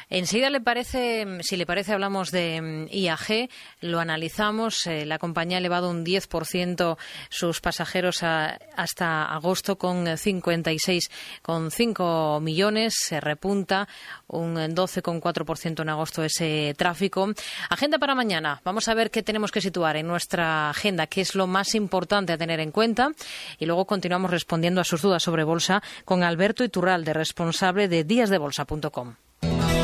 Enseguida 0.09 0.49
le 0.49 0.61
parece, 0.61 1.27
si 1.41 1.55
le 1.55 1.67
parece, 1.67 1.93
hablamos 1.93 2.31
de 2.31 2.61
mm, 2.61 2.87
IAG, 2.91 3.47
lo 3.81 3.99
analizamos. 3.99 4.87
Eh, 4.87 5.05
la 5.05 5.19
compañía 5.19 5.57
ha 5.57 5.59
elevado 5.59 5.91
un 5.91 6.03
10% 6.03 6.97
sus 7.29 7.61
pasajeros 7.61 8.23
hasta 8.23 9.25
agosto 9.25 9.77
con 9.77 10.07
56,5 10.07 12.41
millones. 12.41 12.95
Se 12.97 13.19
repunta 13.19 13.87
un 14.27 14.55
12,4% 14.55 15.81
en 15.81 15.89
agosto 15.89 16.23
ese 16.23 16.73
tráfico. 16.75 17.31
Agenda 17.69 17.99
para 17.99 18.15
mañana. 18.15 18.61
Vamos 18.63 18.87
a 18.87 18.95
ver 18.95 19.11
qué 19.11 19.21
tenemos 19.21 19.51
que 19.51 19.61
situar 19.61 19.95
en 19.97 20.07
nuestra 20.07 20.71
agenda, 20.71 21.05
qué 21.05 21.21
es 21.21 21.35
lo 21.35 21.45
más 21.45 21.75
importante 21.75 22.33
a 22.33 22.37
tener 22.37 22.59
en 22.61 22.71
cuenta. 22.71 23.11
Y 23.59 23.67
luego 23.67 23.85
continuamos 23.85 24.31
respondiendo 24.31 24.81
a 24.81 24.85
sus 24.85 25.03
dudas 25.03 25.21
sobre 25.21 25.43
bolsa 25.43 25.83
con 26.05 26.23
Alberto 26.23 26.63
Iturralde, 26.63 27.13
responsable 27.13 27.87
de 27.87 28.03
díasdebolsa.com. 28.03 29.18
Bye. 29.41 29.78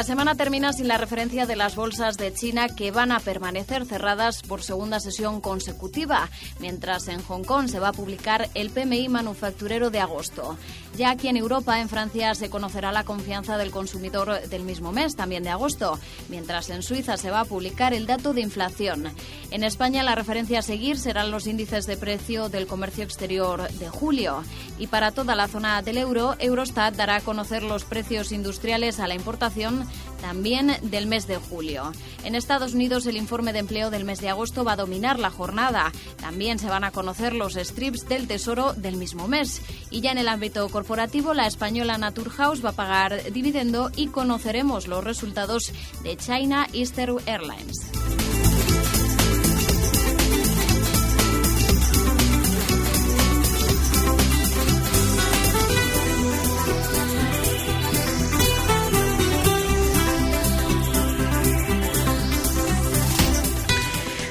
La 0.00 0.04
semana 0.04 0.34
termina 0.34 0.72
sin 0.72 0.88
la 0.88 0.96
referencia 0.96 1.44
de 1.44 1.56
las 1.56 1.76
bolsas 1.76 2.16
de 2.16 2.32
China 2.32 2.70
que 2.70 2.90
van 2.90 3.12
a 3.12 3.20
permanecer 3.20 3.84
cerradas 3.84 4.40
por 4.40 4.62
segunda 4.62 4.98
sesión 4.98 5.42
consecutiva, 5.42 6.30
mientras 6.58 7.08
en 7.08 7.20
Hong 7.20 7.44
Kong 7.44 7.68
se 7.68 7.80
va 7.80 7.88
a 7.88 7.92
publicar 7.92 8.48
el 8.54 8.70
PMI 8.70 9.10
manufacturero 9.10 9.90
de 9.90 10.00
agosto. 10.00 10.56
Ya 10.96 11.10
aquí 11.10 11.28
en 11.28 11.36
Europa, 11.36 11.80
en 11.80 11.90
Francia, 11.90 12.34
se 12.34 12.48
conocerá 12.48 12.92
la 12.92 13.04
confianza 13.04 13.58
del 13.58 13.70
consumidor 13.70 14.48
del 14.48 14.62
mismo 14.62 14.90
mes, 14.90 15.16
también 15.16 15.42
de 15.42 15.50
agosto, 15.50 16.00
mientras 16.30 16.70
en 16.70 16.82
Suiza 16.82 17.18
se 17.18 17.30
va 17.30 17.40
a 17.40 17.44
publicar 17.44 17.92
el 17.92 18.06
dato 18.06 18.32
de 18.32 18.40
inflación. 18.40 19.12
En 19.50 19.64
España, 19.64 20.02
la 20.02 20.14
referencia 20.14 20.60
a 20.60 20.62
seguir 20.62 20.98
serán 20.98 21.30
los 21.30 21.46
índices 21.46 21.86
de 21.86 21.98
precio 21.98 22.48
del 22.48 22.66
comercio 22.66 23.04
exterior 23.04 23.70
de 23.70 23.90
julio. 23.90 24.44
Y 24.78 24.86
para 24.86 25.12
toda 25.12 25.34
la 25.34 25.46
zona 25.46 25.82
del 25.82 25.98
euro, 25.98 26.36
Eurostat 26.38 26.96
dará 26.96 27.16
a 27.16 27.20
conocer 27.20 27.62
los 27.62 27.84
precios 27.84 28.32
industriales 28.32 28.98
a 28.98 29.06
la 29.06 29.14
importación 29.14 29.89
también 30.20 30.76
del 30.82 31.06
mes 31.06 31.26
de 31.26 31.36
julio. 31.36 31.92
En 32.24 32.34
Estados 32.34 32.74
Unidos 32.74 33.06
el 33.06 33.16
informe 33.16 33.52
de 33.52 33.60
empleo 33.60 33.90
del 33.90 34.04
mes 34.04 34.20
de 34.20 34.28
agosto 34.28 34.64
va 34.64 34.72
a 34.72 34.76
dominar 34.76 35.18
la 35.18 35.30
jornada. 35.30 35.92
También 36.20 36.58
se 36.58 36.68
van 36.68 36.84
a 36.84 36.90
conocer 36.90 37.34
los 37.34 37.54
strips 37.54 38.08
del 38.08 38.26
Tesoro 38.26 38.74
del 38.74 38.96
mismo 38.96 39.28
mes. 39.28 39.62
Y 39.90 40.00
ya 40.00 40.12
en 40.12 40.18
el 40.18 40.28
ámbito 40.28 40.68
corporativo, 40.68 41.34
la 41.34 41.46
española 41.46 41.98
Naturhaus 41.98 42.64
va 42.64 42.70
a 42.70 42.72
pagar 42.72 43.32
dividendo 43.32 43.90
y 43.96 44.08
conoceremos 44.08 44.86
los 44.86 45.02
resultados 45.04 45.72
de 46.02 46.16
China 46.16 46.66
Eastern 46.72 47.18
Airlines. 47.26 47.99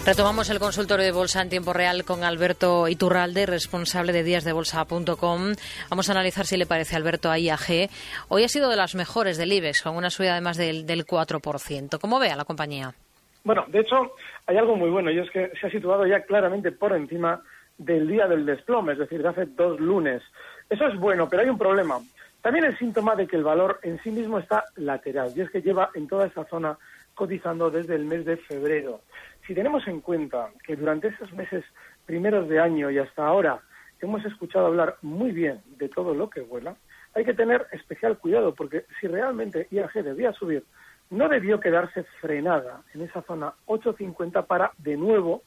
Retomamos 0.10 0.50
el 0.50 0.58
consultorio 0.58 1.06
de 1.06 1.12
bolsa 1.12 1.40
en 1.40 1.50
tiempo 1.50 1.72
real 1.72 2.04
con 2.04 2.24
Alberto 2.24 2.88
Iturralde, 2.88 3.46
responsable 3.46 4.12
de 4.12 4.24
díasdebolsa.com. 4.24 5.54
Vamos 5.88 6.10
a 6.10 6.14
analizar 6.14 6.48
si 6.48 6.58
le 6.58 6.66
parece 6.66 6.96
Alberto 6.96 7.30
a 7.30 7.38
IAG. 7.38 7.92
Hoy 8.28 8.44
ha 8.44 8.48
sido 8.48 8.72
de 8.72 8.76
las 8.76 8.96
mejores 8.96 9.38
del 9.38 9.54
IBEX, 9.54 9.84
con 9.84 9.96
una 9.96 10.10
subida 10.10 10.32
además 10.32 10.58
del, 10.58 10.88
del 10.88 11.06
4%. 11.06 12.00
¿Cómo 12.02 12.18
ve 12.18 12.32
a 12.32 12.36
la 12.36 12.44
compañía? 12.44 12.92
Bueno, 13.44 13.66
de 13.68 13.82
hecho, 13.82 14.16
hay 14.48 14.58
algo 14.58 14.76
muy 14.76 14.90
bueno 14.90 15.12
y 15.12 15.20
es 15.20 15.30
que 15.30 15.52
se 15.62 15.68
ha 15.68 15.70
situado 15.70 16.08
ya 16.08 16.24
claramente 16.24 16.72
por 16.72 16.94
encima 16.94 17.44
del 17.78 18.08
día 18.08 18.28
del 18.28 18.48
desplome, 18.48 18.94
es 18.94 18.98
decir, 18.98 19.22
de 19.22 19.30
hace 19.30 19.46
dos 19.46 19.80
lunes. 19.80 20.24
Eso 20.72 20.88
es 20.88 21.00
bueno, 21.00 21.30
pero 21.30 21.44
hay 21.44 21.50
un 21.50 21.60
problema. 21.60 22.00
También 22.42 22.66
es 22.66 22.80
síntoma 22.80 23.16
de 23.16 23.28
que 23.28 23.36
el 23.36 23.44
valor 23.44 23.80
en 23.84 24.02
sí 24.02 24.10
mismo 24.10 24.40
está 24.40 24.64
lateral 24.76 25.32
y 25.36 25.42
es 25.42 25.52
que 25.52 25.62
lleva 25.62 25.92
en 25.94 26.08
toda 26.08 26.26
esa 26.26 26.46
zona 26.46 26.80
cotizando 27.14 27.70
desde 27.70 27.96
el 27.96 28.06
mes 28.06 28.26
de 28.26 28.38
febrero. 28.38 29.02
Si 29.50 29.56
tenemos 29.56 29.88
en 29.88 30.02
cuenta 30.02 30.52
que 30.64 30.76
durante 30.76 31.08
esos 31.08 31.34
meses 31.34 31.66
primeros 32.06 32.48
de 32.48 32.60
año 32.60 32.92
y 32.92 33.00
hasta 33.00 33.26
ahora 33.26 33.60
hemos 34.00 34.24
escuchado 34.24 34.68
hablar 34.68 34.98
muy 35.02 35.32
bien 35.32 35.60
de 35.80 35.90
todo 35.90 36.14
lo 36.14 36.30
que 36.30 36.42
vuela, 36.42 36.76
hay 37.16 37.26
que 37.26 37.34
tener 37.34 37.66
especial 37.72 38.20
cuidado 38.20 38.54
porque 38.54 38.86
si 39.02 39.08
realmente 39.08 39.68
IAG 39.72 40.04
debía 40.04 40.34
subir, 40.34 40.66
no 41.10 41.28
debió 41.28 41.60
quedarse 41.60 42.04
frenada 42.22 42.84
en 42.94 43.02
esa 43.02 43.24
zona 43.24 43.56
850 43.66 44.46
para 44.46 44.72
de 44.78 44.96
nuevo 44.98 45.42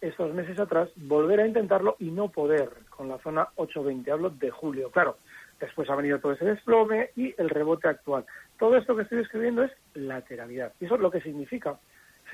estos 0.00 0.34
meses 0.34 0.58
atrás 0.58 0.88
volver 0.96 1.38
a 1.38 1.46
intentarlo 1.46 1.94
y 2.00 2.10
no 2.10 2.30
poder 2.32 2.70
con 2.90 3.08
la 3.08 3.18
zona 3.18 3.46
820. 3.54 4.10
Hablo 4.10 4.30
de 4.30 4.50
julio, 4.50 4.90
claro. 4.90 5.18
Después 5.60 5.88
ha 5.88 5.94
venido 5.94 6.18
todo 6.18 6.32
ese 6.32 6.44
desplome 6.44 7.10
y 7.14 7.32
el 7.38 7.48
rebote 7.48 7.86
actual. 7.86 8.26
Todo 8.58 8.76
esto 8.76 8.96
que 8.96 9.02
estoy 9.02 9.20
escribiendo 9.20 9.62
es 9.62 9.70
lateralidad. 9.94 10.72
Y 10.80 10.86
eso 10.86 10.96
es 10.96 11.00
lo 11.00 11.12
que 11.12 11.20
significa 11.20 11.78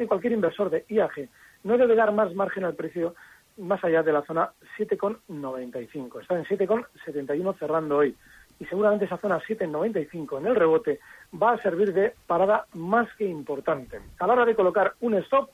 cualquier 0.07 0.33
inversor 0.33 0.71
de 0.71 0.85
IAG 0.89 1.29
no 1.65 1.77
debe 1.77 1.95
dar 1.95 2.13
más 2.13 2.35
margen 2.35 2.65
al 2.65 2.75
precio 2.75 3.15
más 3.57 3.83
allá 3.85 4.03
de 4.03 4.13
la 4.13 4.23
zona 4.23 4.51
7,95. 4.79 6.21
Está 6.23 6.39
en 6.39 6.45
7,71 6.45 7.59
cerrando 7.59 7.99
hoy. 7.99 8.17
Y 8.59 8.67
seguramente 8.67 9.07
esa 9.07 9.19
zona 9.19 9.41
7,95 9.41 10.39
en 10.39 10.47
el 10.47 10.57
rebote 10.57 11.01
va 11.41 11.53
a 11.53 11.63
servir 11.63 11.93
de 11.93 12.15
parada 12.27 12.67
más 12.75 13.09
que 13.17 13.25
importante. 13.25 14.01
A 14.19 14.27
la 14.27 14.35
hora 14.35 14.45
de 14.45 14.55
colocar 14.55 14.95
un 15.01 15.15
stop, 15.15 15.51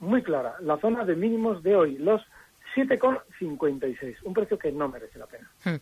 muy 0.00 0.22
clara, 0.22 0.54
la 0.60 0.78
zona 0.78 1.04
de 1.04 1.16
mínimos 1.16 1.62
de 1.62 1.74
hoy, 1.74 1.98
los 1.98 2.22
7,56. 2.74 4.16
Un 4.24 4.34
precio 4.34 4.58
que 4.58 4.72
no 4.72 4.88
merece 4.88 5.18
la 5.18 5.26
pena. 5.26 5.50
Hmm. 5.64 5.76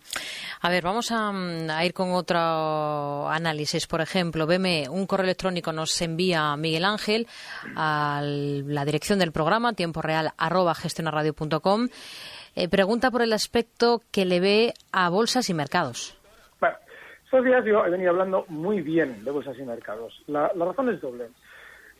A 0.63 0.71
ver, 0.71 0.83
vamos 0.83 1.11
mm, 1.11 1.71
a, 1.71 1.85
ir 1.85 1.93
con 1.93 2.13
otro 2.13 3.29
análisis. 3.29 3.87
Por 3.87 4.01
ejemplo, 4.01 4.47
veme 4.47 4.89
un 4.89 5.07
correo 5.07 5.25
electrónico 5.25 5.73
nos 5.73 6.01
envía 6.01 6.57
Miguel 6.57 6.85
Ángel 6.85 7.27
a 7.75 8.21
la 8.23 8.85
dirección 8.85 9.19
del 9.19 9.33
programa, 9.33 9.73
tiempo 9.73 10.03
real 10.03 10.33
arroba 10.37 10.75
gestionarradio.com. 10.75 11.89
Eh, 12.55 12.69
pregunta 12.69 13.11
por 13.11 13.23
el 13.23 13.35
aspecto 13.35 14.01
que 14.11 14.25
le 14.25 14.41
ve 14.41 14.73
a 14.91 15.11
bolsas 15.11 15.51
y 15.51 15.55
mercados. 15.55 16.19
Bueno, 16.59 16.77
estos 17.25 17.45
días 17.45 17.65
yo 17.67 17.85
he 17.85 17.91
venido 17.91 18.11
hablando 18.11 18.47
muy 18.49 18.81
bien 18.81 19.25
de 19.25 19.31
bolsas 19.31 19.59
y 19.59 19.63
mercados. 19.63 20.23
La, 20.27 20.49
razón 20.49 20.89
es 20.89 21.01
doble. 21.01 21.29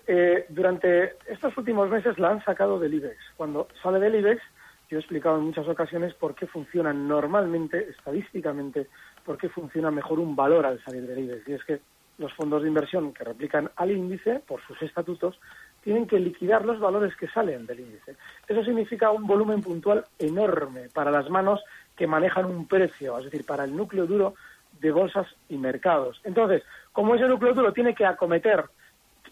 Eh, 0.07 0.47
durante 0.49 1.17
estos 1.27 1.57
últimos 1.59 1.91
meses 1.91 2.19
la 2.19 2.31
han 2.31 2.45
sacado 2.45 2.79
del 2.79 2.95
IBEX. 2.95 3.19
Cuando 3.37 3.69
sale 3.83 4.01
del 4.01 4.15
IBEX, 4.15 4.41
yo 4.89 4.99
he 4.99 5.01
explicado 5.01 5.39
en 5.39 5.45
muchas 5.45 5.67
ocasiones 5.69 6.15
por 6.15 6.35
qué 6.35 6.47
funciona 6.47 6.93
normalmente, 6.93 7.89
estadísticamente, 7.91 8.87
por 9.25 9.37
qué 9.37 9.49
funciona 9.49 9.91
mejor 9.91 10.21
un 10.21 10.37
valor 10.37 10.65
al 10.67 10.83
salir 10.85 11.07
del 11.07 11.19
IBEX. 11.21 11.49
Y 11.49 11.53
es 11.55 11.65
que 11.65 11.81
los 12.19 12.33
fondos 12.35 12.63
de 12.63 12.69
inversión 12.69 13.13
que 13.13 13.25
replican 13.25 13.71
al 13.77 13.91
índice, 13.91 14.41
por 14.47 14.63
sus 14.63 14.81
estatutos, 14.83 15.39
tienen 15.83 16.07
que 16.07 16.19
liquidar 16.19 16.65
los 16.65 16.81
valores 16.81 17.15
que 17.17 17.29
salen 17.29 17.67
del 17.67 17.81
índice. 17.81 18.17
Eso 18.49 18.65
significa 18.65 19.11
un 19.11 19.27
volumen 19.27 19.61
puntual 19.61 20.05
enorme 20.19 20.89
para 20.93 21.11
las 21.11 21.29
manos 21.31 21.63
que 21.97 22.07
manejan 22.07 22.47
un 22.47 22.67
precio, 22.67 23.19
es 23.19 23.25
decir, 23.27 23.45
para 23.45 23.65
el 23.65 23.77
núcleo 23.77 24.07
duro 24.07 24.35
de 24.81 24.91
bolsas 24.93 25.27
y 25.49 25.57
mercados. 25.57 26.21
Entonces, 26.25 26.63
como 26.93 27.15
ese 27.15 27.27
núcleo 27.29 27.55
duro 27.55 27.73
tiene 27.73 27.95
que 27.95 28.07
acometer 28.07 28.65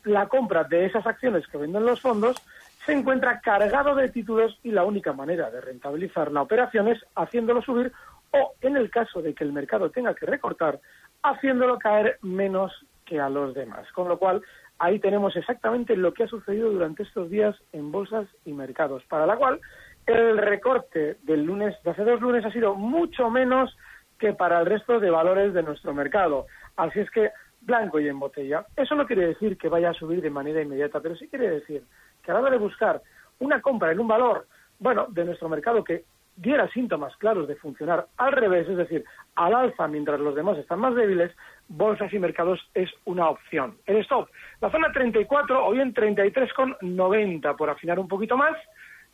la 0.05 0.29
compra 0.29 0.65
de 0.65 0.87
esas 0.87 1.07
acciones 1.07 1.47
que 1.47 1.59
venden 1.59 1.87
los 1.87 2.01
fondos, 2.01 2.37
se 2.85 2.93
encuentra 2.93 3.41
cargado 3.41 3.95
de 3.95 4.09
títulos 4.09 4.59
y 4.63 4.71
la 4.71 4.85
única 4.85 5.13
manera 5.13 5.51
de 5.51 5.61
rentabilizar 5.61 6.31
la 6.33 6.43
operación 6.43 6.89
es 6.89 7.05
haciéndolo 7.15 7.63
subir 7.63 7.93
o, 8.31 8.53
en 8.61 8.77
el 8.77 8.91
caso 8.91 9.23
de 9.23 9.35
que 9.35 9.45
el 9.45 9.53
mercado 9.53 9.91
tenga 9.91 10.15
que 10.15 10.27
recortar, 10.27 10.81
haciéndolo 11.23 11.79
caer 11.79 12.19
menos 12.23 12.73
que 13.05 13.21
a 13.21 13.29
los 13.29 13.55
demás. 13.55 13.91
Con 13.93 14.09
lo 14.09 14.19
cual, 14.19 14.43
ahí 14.79 14.99
tenemos 14.99 15.37
exactamente 15.37 15.97
lo 15.97 16.13
que 16.13 16.25
ha 16.25 16.29
sucedido 16.29 16.71
durante 16.71 17.05
estos 17.05 17.31
días 17.31 17.57
en 17.73 17.93
bolsas 17.93 18.27
y 18.45 18.53
mercados, 18.53 19.03
para 19.05 19.27
la 19.27 19.37
cual 19.37 19.61
el 20.07 20.37
recorte 20.37 21.17
del 21.23 21.45
lunes, 21.45 21.75
de 21.83 21.91
hace 21.91 22.05
dos 22.05 22.21
lunes, 22.21 22.45
ha 22.45 22.51
sido 22.51 22.75
mucho 22.75 23.31
menos 23.31 23.75
que 24.19 24.33
para 24.33 24.61
el 24.61 24.67
resto 24.67 25.01
de 25.01 25.11
valores 25.11 25.55
de 25.55 25.63
nuestro 25.63 25.95
mercado. 25.95 26.47
Así 26.77 27.01
es 27.01 27.11
que, 27.11 27.31
blanco 27.61 27.99
y 28.01 28.09
en 28.09 28.19
botella. 28.19 28.67
Eso 28.77 28.95
no 28.95 29.07
quiere 29.07 29.27
decir 29.29 29.57
que 29.57 29.69
vaya 29.69 29.91
a 29.91 29.95
subir 29.95 30.21
de 30.21 30.31
manera 30.31 30.61
inmediata, 30.61 31.01
pero 31.01 31.17
sí 31.17 31.29
quiere 31.29 31.49
decir 31.51 31.85
que 32.25 32.31
a 32.31 32.35
la 32.35 32.41
hora 32.41 32.51
de 32.51 32.59
buscar 32.59 33.03
una 33.39 33.61
compra 33.61 33.93
en 33.93 34.01
un 34.01 34.09
valor, 34.09 34.47
bueno, 34.79 35.07
de 35.09 35.25
nuestro 35.25 35.49
mercado 35.49 35.85
que 35.85 36.05
diera 36.37 36.69
síntomas 36.71 37.17
claros 37.17 37.47
de 37.47 37.55
funcionar 37.57 38.07
al 38.17 38.33
revés, 38.33 38.69
es 38.69 38.77
decir, 38.77 39.05
al 39.37 39.55
alza 39.55 39.87
mientras 39.87 40.19
los 40.19 40.35
demás 40.35 40.59
están 40.59 40.81
más 40.81 40.95
débiles, 40.95 41.31
bolsas 41.69 42.13
y 42.13 42.19
mercados 42.19 42.61
es 42.75 42.91
una 43.05 43.29
opción. 43.29 43.77
El 43.87 43.99
stop, 43.99 44.29
la 44.61 44.71
zona 44.71 44.91
34 44.93 45.67
o 45.67 45.71
bien 45.71 45.95
33,90 45.95 47.57
por 47.57 47.71
afinar 47.71 47.99
un 47.99 48.09
poquito 48.09 48.37
más 48.37 48.57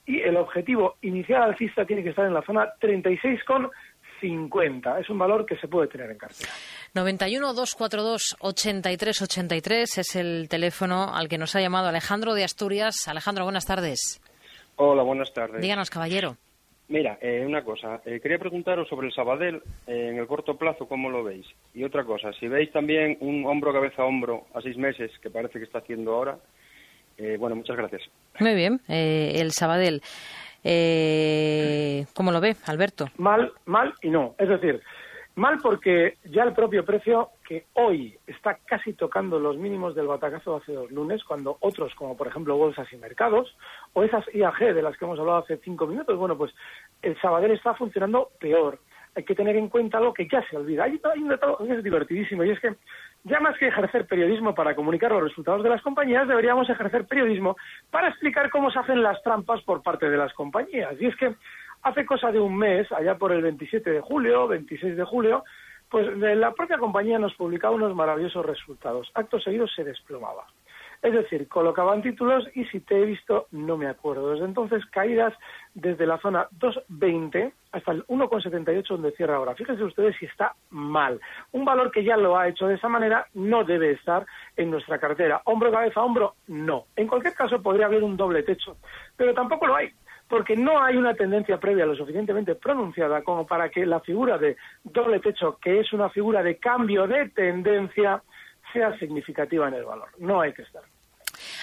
y 0.07 0.21
el 0.21 0.37
objetivo 0.37 0.97
inicial 1.03 1.43
alcista 1.43 1.85
tiene 1.85 2.03
que 2.03 2.11
estar 2.11 2.27
en 2.27 2.35
la 2.35 2.43
zona 2.43 2.73
36,50. 4.21 5.01
Es 5.01 5.11
un 5.11 5.19
valor 5.19 5.47
que 5.47 5.57
se 5.57 5.69
puede 5.69 5.89
tener 5.89 6.11
en 6.11 6.19
cartera. 6.19 6.51
91 6.95 7.55
242 7.55 8.37
83 8.41 9.23
83 9.23 9.99
es 9.99 10.17
el 10.17 10.49
teléfono 10.49 11.15
al 11.15 11.29
que 11.29 11.39
nos 11.39 11.55
ha 11.57 11.61
llamado 11.61 11.89
Alejandro 11.89 12.35
de 12.35 12.45
Asturias. 12.45 13.09
Alejandro, 13.09 13.45
buenas 13.45 13.67
tardes. 13.67 14.21
Hola, 14.77 15.03
buenas 15.03 15.33
tardes. 15.33 15.61
Díganos, 15.61 15.91
caballero. 15.91 16.37
Mira, 16.91 17.19
eh, 17.21 17.45
una 17.47 17.63
cosa, 17.63 18.01
eh, 18.05 18.19
quería 18.21 18.41
preguntaros 18.41 18.89
sobre 18.89 19.07
el 19.07 19.15
Sabadell 19.15 19.63
eh, 19.87 20.09
en 20.11 20.19
el 20.19 20.27
corto 20.27 20.57
plazo, 20.57 20.89
¿cómo 20.89 21.09
lo 21.09 21.23
veis? 21.23 21.47
Y 21.73 21.85
otra 21.85 22.03
cosa, 22.03 22.33
si 22.33 22.49
veis 22.49 22.73
también 22.73 23.17
un 23.21 23.47
hombro 23.47 23.73
cabeza 23.73 24.03
a 24.03 24.07
hombro 24.07 24.47
a 24.55 24.61
seis 24.61 24.77
meses, 24.77 25.13
que 25.23 25.31
parece 25.31 25.61
que 25.61 25.67
está 25.67 25.79
haciendo 25.79 26.13
ahora, 26.13 26.39
bueno, 27.39 27.55
muchas 27.55 27.77
gracias. 27.77 28.01
Muy 28.39 28.55
bien, 28.55 28.81
el 28.89 29.53
Sabadell. 29.53 30.01
¿Cómo 32.15 32.33
lo 32.33 32.41
ve, 32.41 32.57
Alberto? 32.67 33.07
Mal, 33.17 33.53
mal 33.67 33.95
y 34.03 34.11
no. 34.11 34.35
Es 34.39 34.49
decir, 34.49 34.83
mal 35.37 35.59
porque 35.63 36.19
ya 36.25 36.43
el 36.43 36.53
propio 36.53 36.85
precio, 36.85 37.31
que 37.47 37.65
hoy 37.75 38.19
está 38.27 38.59
casi 38.67 38.93
tocando 38.93 39.41
los 39.41 39.57
mínimos 39.57 39.95
del 39.95 40.07
batacazo 40.07 40.57
hace 40.57 40.73
dos 40.73 40.91
lunes, 40.91 41.25
cuando 41.25 41.57
otros, 41.61 41.95
como 41.95 42.17
por 42.17 42.29
ejemplo 42.29 42.57
bolsas 42.57 42.93
y 42.93 42.97
mercados, 42.97 43.57
o 43.95 44.03
esas 44.03 44.25
IAG 44.35 44.75
de 44.75 44.83
las 44.83 44.97
que 44.97 45.05
hemos 45.05 45.19
hablado 45.19 45.39
hace 45.39 45.57
cinco 45.59 45.87
minutos, 45.87 46.17
bueno, 46.19 46.37
pues 46.37 46.53
el 47.03 47.19
Sabadell 47.21 47.53
está 47.53 47.75
funcionando 47.75 48.31
peor. 48.39 48.79
Hay 49.15 49.25
que 49.25 49.35
tener 49.35 49.57
en 49.57 49.69
cuenta 49.69 49.99
algo 49.99 50.15
que 50.15 50.29
ya 50.29 50.43
se 50.49 50.57
olvida. 50.57 50.85
Hay, 50.85 51.01
un 51.17 51.29
dato 51.29 51.59
que 51.59 51.73
es 51.73 51.83
divertidísimo 51.83 52.45
y 52.45 52.51
es 52.51 52.61
que 52.61 52.75
ya 53.25 53.41
más 53.41 53.59
que 53.59 53.69
ejercer 53.69 54.07
periodismo 54.07 54.55
para 54.55 54.75
comunicar 54.75 55.11
los 55.11 55.25
resultados 55.25 55.63
de 55.63 55.69
las 55.69 55.83
compañías, 55.83 56.29
deberíamos 56.29 56.69
ejercer 56.71 57.07
periodismo 57.07 57.57
para 57.91 58.09
explicar 58.09 58.51
cómo 58.51 58.71
se 58.71 58.79
hacen 58.79 59.03
las 59.03 59.23
trampas 59.23 59.63
por 59.63 59.83
parte 59.83 60.09
de 60.09 60.17
las 60.17 60.33
compañías. 60.35 60.95
Y 61.01 61.07
es 61.07 61.17
que 61.17 61.35
hace 61.83 62.07
cosa 62.07 62.31
de 62.31 62.41
un 62.41 62.57
mes, 62.57 62.91
allá 62.93 63.17
por 63.17 63.33
el 63.33 63.43
27 63.43 63.91
de 63.91 64.01
julio, 64.01 64.49
26 64.49 64.97
de 64.97 65.05
julio, 65.05 65.45
pues 65.91 66.07
la 66.17 66.53
propia 66.53 66.79
compañía 66.79 67.19
nos 67.19 67.35
publicaba 67.35 67.75
unos 67.75 67.95
maravillosos 67.95 68.47
resultados. 68.47 69.11
Acto 69.15 69.41
seguido 69.41 69.67
se 69.67 69.83
desplomaba. 69.83 70.47
Es 71.03 71.15
decir, 71.15 71.49
colocaban 71.49 72.03
títulos 72.03 72.47
y 72.55 72.65
si 72.67 72.81
te 72.81 73.01
he 73.01 73.07
visto 73.07 73.47
no 73.53 73.79
me 73.79 73.89
acuerdo. 73.89 74.33
Desde 74.33 74.45
entonces 74.45 74.85
caídas 74.87 75.33
desde 75.75 76.07
la 76.07 76.19
zona 76.19 76.49
2.20 76.59 77.53
hasta 77.73 77.93
el 77.93 78.07
1.78 78.07 78.87
donde 78.87 79.13
cierra 79.13 79.37
ahora. 79.37 79.55
Fíjense 79.55 79.83
ustedes 79.83 80.17
si 80.19 80.27
está 80.27 80.55
mal. 80.71 81.21
Un 81.53 81.65
valor 81.65 81.91
que 81.91 82.05
ya 82.05 82.17
lo 82.17 82.37
ha 82.37 82.49
hecho 82.49 82.67
de 82.67 82.75
esa 82.75 82.89
manera 82.89 83.27
no 83.35 83.65
debe 83.65 83.93
estar 83.93 84.27
en 84.57 84.71
nuestra 84.71 84.99
cartera. 84.99 85.41
Hombro, 85.45 85.71
cabeza, 85.71 86.03
hombro, 86.03 86.35
no. 86.49 86.85
En 86.97 87.07
cualquier 87.07 87.35
caso 87.35 87.63
podría 87.63 87.87
haber 87.87 88.03
un 88.03 88.17
doble 88.17 88.43
techo, 88.43 88.77
pero 89.17 89.33
tampoco 89.33 89.67
lo 89.67 89.77
hay 89.77 89.91
porque 90.29 90.57
no 90.57 90.81
hay 90.81 90.97
una 90.97 91.13
tendencia 91.15 91.59
previa 91.59 91.85
lo 91.85 91.97
suficientemente 91.97 92.55
pronunciada 92.55 93.23
como 93.23 93.47
para 93.49 93.69
que 93.69 93.85
la 93.85 93.99
figura 93.99 94.39
de 94.39 94.57
doble 94.85 95.19
techo, 95.19 95.59
que 95.61 95.81
es 95.81 95.93
una 95.93 96.09
figura 96.09 96.41
de 96.41 96.57
cambio 96.57 97.09
de 97.09 97.31
tendencia, 97.31 98.23
sea 98.73 98.97
significativa 98.99 99.67
en 99.67 99.75
el 99.75 99.85
valor. 99.85 100.09
No 100.19 100.41
hay 100.41 100.53
que 100.53 100.63
estar. 100.63 100.83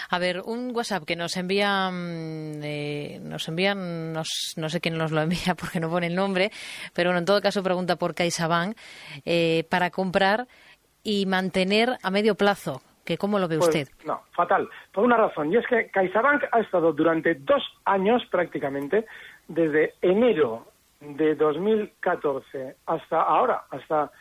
A 0.09 0.19
ver, 0.19 0.41
un 0.45 0.75
WhatsApp 0.75 1.03
que 1.05 1.15
nos 1.15 1.35
envía, 1.37 1.89
mm, 1.91 2.63
eh, 2.63 3.19
nos 3.21 3.47
envían, 3.47 4.13
no 4.13 4.23
sé 4.69 4.81
quién 4.81 4.97
nos 4.97 5.11
lo 5.11 5.21
envía 5.21 5.55
porque 5.59 5.79
no 5.79 5.89
pone 5.89 6.07
el 6.07 6.15
nombre, 6.15 6.51
pero 6.93 7.09
bueno, 7.09 7.19
en 7.19 7.25
todo 7.25 7.41
caso 7.41 7.63
pregunta 7.63 7.95
por 7.95 8.15
CaixaBank 8.15 8.77
eh, 9.25 9.65
para 9.69 9.89
comprar 9.89 10.47
y 11.03 11.25
mantener 11.25 11.97
a 12.03 12.11
medio 12.11 12.35
plazo. 12.35 12.81
Que 13.05 13.17
¿Cómo 13.17 13.39
lo 13.39 13.47
ve 13.47 13.57
pues, 13.57 13.69
usted? 13.69 13.87
No, 14.05 14.23
fatal. 14.33 14.67
Por 14.91 15.05
una 15.05 15.15
razón, 15.15 15.53
y 15.53 15.55
es 15.55 15.65
que 15.67 15.89
CaixaBank 15.89 16.43
ha 16.51 16.59
estado 16.59 16.91
durante 16.91 17.35
dos 17.35 17.63
años 17.85 18.21
prácticamente, 18.29 19.05
desde 19.47 19.93
enero 20.01 20.67
de 20.99 21.35
2014 21.35 22.75
hasta 22.85 23.21
ahora, 23.21 23.63
hasta 23.69 24.11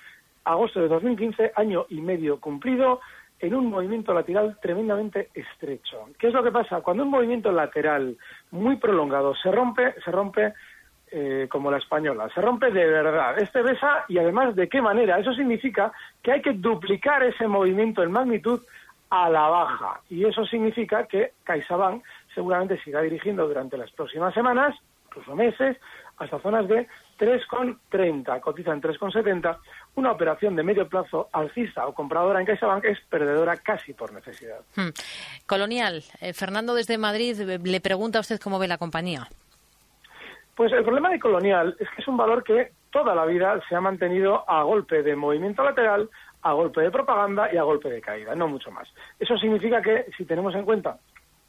agosto 0.44 0.81
de 0.81 0.88
2015, 0.88 1.53
año 1.57 1.87
y 1.88 2.01
medio 2.01 2.38
cumplido, 2.40 3.01
en 3.40 3.55
un 3.55 3.66
movimiento 3.66 4.14
lateral 4.14 4.59
tremendamente 4.61 5.29
estrecho. 5.35 6.09
¿Qué 6.18 6.29
es 6.29 6.33
lo 6.33 6.42
que 6.42 6.51
pasa? 6.51 6.81
Cuando 6.81 7.03
un 7.03 7.11
movimiento 7.11 7.53
lateral 7.53 8.16
muy 8.51 8.77
prolongado 8.77 9.35
se 9.35 9.51
rompe, 9.51 9.94
se 10.03 10.11
rompe 10.11 10.55
eh, 11.11 11.46
como 11.51 11.70
la 11.70 11.79
española, 11.79 12.29
se 12.35 12.40
rompe 12.40 12.70
de 12.70 12.87
verdad. 12.87 13.38
Este 13.38 13.62
besa 13.62 14.05
y 14.09 14.18
además 14.18 14.57
de 14.57 14.68
qué 14.68 14.81
manera. 14.81 15.18
Eso 15.18 15.33
significa 15.35 15.92
que 16.22 16.33
hay 16.33 16.42
que 16.42 16.53
duplicar 16.53 17.22
ese 17.22 17.46
movimiento 17.46 18.03
en 18.03 18.12
magnitud 18.12 18.61
a 19.11 19.29
la 19.29 19.49
baja. 19.49 20.01
Y 20.11 20.25
eso 20.25 20.44
significa 20.46 21.07
que 21.07 21.33
CaixaBank 21.44 22.03
seguramente 22.35 22.81
siga 22.83 23.03
dirigiendo 23.03 23.46
durante 23.46 23.77
las 23.77 23.90
próximas 23.92 24.35
semanas, 24.35 24.75
incluso 25.07 25.35
meses, 25.37 25.77
hasta 26.18 26.38
zonas 26.40 26.66
de 26.68 26.88
3,30, 27.18 28.40
cotiza 28.40 28.72
en 28.72 28.83
3,70, 28.83 29.59
una 29.94 30.12
operación 30.12 30.57
de 30.57 30.62
medio 30.62 30.88
plazo 30.88 31.29
alcista 31.33 31.87
o 31.87 31.94
compradora 31.94 32.40
en 32.40 32.46
CaixaBank 32.46 32.85
es 32.85 32.98
perdedora 33.09 33.57
casi 33.57 33.92
por 33.92 34.12
necesidad. 34.12 34.61
Hmm. 34.74 34.90
Colonial, 35.46 36.02
eh, 36.20 36.33
Fernando 36.33 36.74
desde 36.74 36.98
Madrid 36.98 37.40
eh, 37.40 37.59
le 37.62 37.81
pregunta 37.81 38.18
a 38.18 38.20
usted 38.20 38.40
cómo 38.40 38.59
ve 38.59 38.68
la 38.68 38.79
compañía. 38.79 39.29
Pues 40.55 40.72
el 40.72 40.85
problema 40.85 41.11
de 41.11 41.20
Colonial 41.20 41.76
es 41.79 41.88
que 41.90 42.02
es 42.02 42.09
un 42.09 42.16
valor 42.16 42.42
que 42.42 42.72
toda 42.90 43.14
la 43.14 43.26
vida 43.26 43.61
se 43.68 43.76
ha 43.76 43.81
mantenido 43.81 44.48
a 44.48 44.62
golpe 44.62 45.02
de 45.02 45.14
movimiento 45.14 45.62
lateral, 45.62 46.09
a 46.42 46.52
golpe 46.52 46.81
de 46.81 46.90
propaganda 46.90 47.52
y 47.52 47.57
a 47.57 47.62
golpe 47.62 47.90
de 47.90 48.00
caída, 48.00 48.35
no 48.35 48.48
mucho 48.48 48.70
más. 48.70 48.88
Eso 49.18 49.37
significa 49.37 49.83
que 49.83 50.07
si 50.16 50.24
tenemos 50.24 50.55
en 50.55 50.64
cuenta 50.64 50.98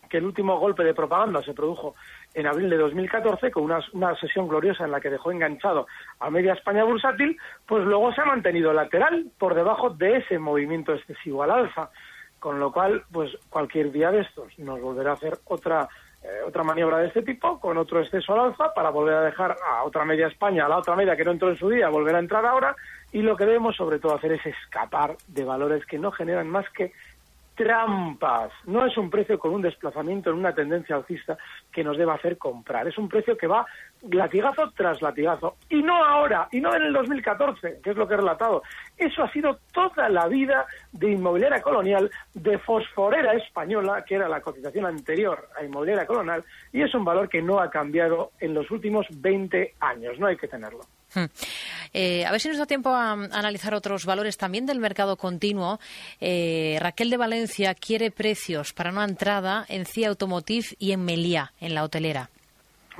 que 0.07 0.17
el 0.17 0.25
último 0.25 0.59
golpe 0.59 0.83
de 0.83 0.93
propaganda 0.93 1.41
se 1.41 1.53
produjo 1.53 1.95
en 2.33 2.47
abril 2.47 2.69
de 2.69 2.77
2014 2.77 3.51
con 3.51 3.63
una, 3.63 3.79
una, 3.93 4.15
sesión 4.15 4.47
gloriosa 4.47 4.85
en 4.85 4.91
la 4.91 4.99
que 4.99 5.09
dejó 5.09 5.31
enganchado 5.31 5.87
a 6.19 6.29
media 6.29 6.53
España 6.53 6.83
bursátil, 6.83 7.37
pues 7.65 7.83
luego 7.85 8.13
se 8.13 8.21
ha 8.21 8.25
mantenido 8.25 8.73
lateral 8.73 9.27
por 9.37 9.55
debajo 9.55 9.89
de 9.89 10.17
ese 10.17 10.39
movimiento 10.39 10.93
excesivo 10.93 11.43
al 11.43 11.51
alza, 11.51 11.89
con 12.39 12.59
lo 12.59 12.71
cual, 12.71 13.03
pues 13.11 13.31
cualquier 13.49 13.91
día 13.91 14.11
de 14.11 14.21
estos 14.21 14.57
nos 14.59 14.79
volverá 14.79 15.11
a 15.11 15.13
hacer 15.13 15.37
otra 15.45 15.87
eh, 16.23 16.41
otra 16.45 16.63
maniobra 16.63 16.97
de 16.97 17.07
este 17.07 17.21
tipo, 17.21 17.59
con 17.59 17.77
otro 17.77 18.01
exceso 18.01 18.33
al 18.33 18.47
alza, 18.51 18.73
para 18.73 18.89
volver 18.89 19.13
a 19.13 19.21
dejar 19.21 19.55
a 19.65 19.83
otra 19.83 20.03
media 20.03 20.27
España, 20.27 20.65
a 20.65 20.69
la 20.69 20.79
otra 20.79 20.95
media 20.95 21.15
que 21.15 21.23
no 21.23 21.31
entró 21.31 21.49
en 21.49 21.57
su 21.57 21.69
día, 21.69 21.89
volver 21.89 22.15
a 22.15 22.19
entrar 22.19 22.45
ahora, 22.45 22.75
y 23.11 23.21
lo 23.21 23.37
que 23.37 23.45
debemos 23.45 23.75
sobre 23.75 23.99
todo 23.99 24.15
hacer 24.15 24.31
es 24.31 24.45
escapar 24.45 25.15
de 25.27 25.45
valores 25.45 25.85
que 25.85 25.99
no 25.99 26.11
generan 26.11 26.49
más 26.49 26.65
que 26.71 26.91
trampas. 27.57 28.51
No 28.65 28.85
es 28.85 28.95
un 28.97 29.09
precio 29.09 29.37
con 29.37 29.51
un 29.51 29.61
desplazamiento 29.61 30.29
en 30.29 30.37
una 30.37 30.53
tendencia 30.53 30.95
alcista 30.95 31.37
que 31.71 31.83
nos 31.83 31.97
deba 31.97 32.13
hacer 32.13 32.37
comprar. 32.37 32.87
Es 32.87 32.97
un 32.97 33.09
precio 33.09 33.35
que 33.35 33.47
va 33.47 33.65
latigazo 34.09 34.71
tras 34.75 35.01
latigazo. 35.01 35.57
Y 35.69 35.81
no 35.81 36.01
ahora, 36.05 36.47
y 36.51 36.61
no 36.61 36.73
en 36.73 36.83
el 36.83 36.93
2014, 36.93 37.81
que 37.83 37.89
es 37.89 37.97
lo 37.97 38.07
que 38.07 38.13
he 38.13 38.17
relatado. 38.17 38.61
Eso 38.97 39.23
ha 39.23 39.31
sido 39.31 39.59
toda 39.71 40.09
la 40.09 40.27
vida 40.27 40.65
de 40.91 41.11
inmobiliaria 41.11 41.61
colonial, 41.61 42.09
de 42.33 42.57
fosforera 42.57 43.33
española, 43.33 44.03
que 44.05 44.15
era 44.15 44.27
la 44.27 44.41
cotización 44.41 44.85
anterior 44.85 45.49
a 45.55 45.63
inmobiliaria 45.63 46.05
colonial, 46.05 46.43
y 46.73 46.81
es 46.81 46.93
un 46.95 47.05
valor 47.05 47.29
que 47.29 47.41
no 47.41 47.59
ha 47.59 47.69
cambiado 47.69 48.31
en 48.39 48.53
los 48.53 48.69
últimos 48.71 49.05
20 49.11 49.75
años. 49.79 50.19
No 50.19 50.27
hay 50.27 50.37
que 50.37 50.47
tenerlo. 50.47 50.81
Hmm. 51.13 51.25
Eh, 51.93 52.25
a 52.25 52.31
ver 52.31 52.41
si 52.41 52.49
nos 52.49 52.57
da 52.57 52.65
tiempo 52.65 52.89
a, 52.89 53.11
analizar 53.11 53.73
otros 53.73 54.05
valores 54.05 54.37
también 54.37 54.65
del 54.65 54.79
mercado 54.79 55.15
continuo. 55.15 55.79
Eh, 56.19 56.77
Raquel 56.81 57.09
de 57.09 57.17
Valencia 57.17 57.75
quiere 57.75 58.11
precios 58.11 58.73
para 58.73 58.91
una 58.91 59.05
entrada 59.05 59.65
en 59.69 59.85
CIA 59.85 60.09
Automotive 60.09 60.67
y 60.79 60.91
en 60.91 61.05
Meliá, 61.05 61.53
en 61.59 61.75
la 61.75 61.83
hotelera. 61.83 62.29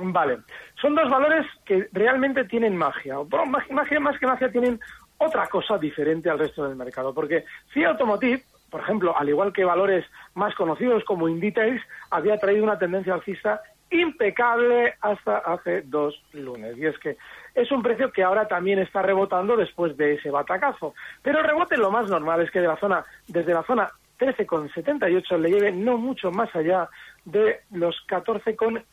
Vale, 0.00 0.38
son 0.80 0.94
dos 0.94 1.10
valores 1.10 1.44
que 1.64 1.88
realmente 1.92 2.44
tienen 2.44 2.76
magia. 2.76 3.16
magia 3.50 4.00
más 4.00 4.18
que 4.18 4.26
magia 4.26 4.50
tienen 4.50 4.78
otra 5.18 5.46
cosa 5.48 5.76
diferente 5.78 6.30
al 6.30 6.38
resto 6.38 6.66
del 6.66 6.76
mercado, 6.76 7.12
porque 7.12 7.44
CIA 7.72 7.90
Automotive 7.90 8.42
por 8.70 8.82
ejemplo, 8.82 9.16
al 9.16 9.28
igual 9.28 9.52
que 9.52 9.64
valores 9.64 10.04
más 10.34 10.54
conocidos 10.54 11.02
como 11.04 11.28
Inditex, 11.28 11.80
había 12.10 12.36
traído 12.38 12.64
una 12.64 12.78
tendencia 12.78 13.14
alcista 13.14 13.62
impecable 13.90 14.94
hasta 15.00 15.38
hace 15.38 15.82
dos 15.82 16.20
lunes. 16.32 16.76
Y 16.76 16.86
es 16.86 16.98
que 16.98 17.16
es 17.54 17.70
un 17.72 17.82
precio 17.82 18.12
que 18.12 18.22
ahora 18.22 18.46
también 18.46 18.78
está 18.78 19.00
rebotando 19.02 19.56
después 19.56 19.96
de 19.96 20.14
ese 20.14 20.30
batacazo. 20.30 20.94
Pero 21.22 21.42
rebote 21.42 21.76
lo 21.76 21.90
más 21.90 22.08
normal 22.10 22.42
es 22.42 22.50
que 22.50 22.60
de 22.60 22.68
la 22.68 22.76
zona, 22.76 23.04
desde 23.26 23.54
la 23.54 23.62
zona 23.62 23.90
13,78 24.18 25.38
le 25.38 25.50
lleve 25.50 25.72
no 25.72 25.96
mucho 25.96 26.30
más 26.30 26.54
allá 26.54 26.88
de 27.24 27.60
los 27.70 27.96
14,15. 28.06 28.84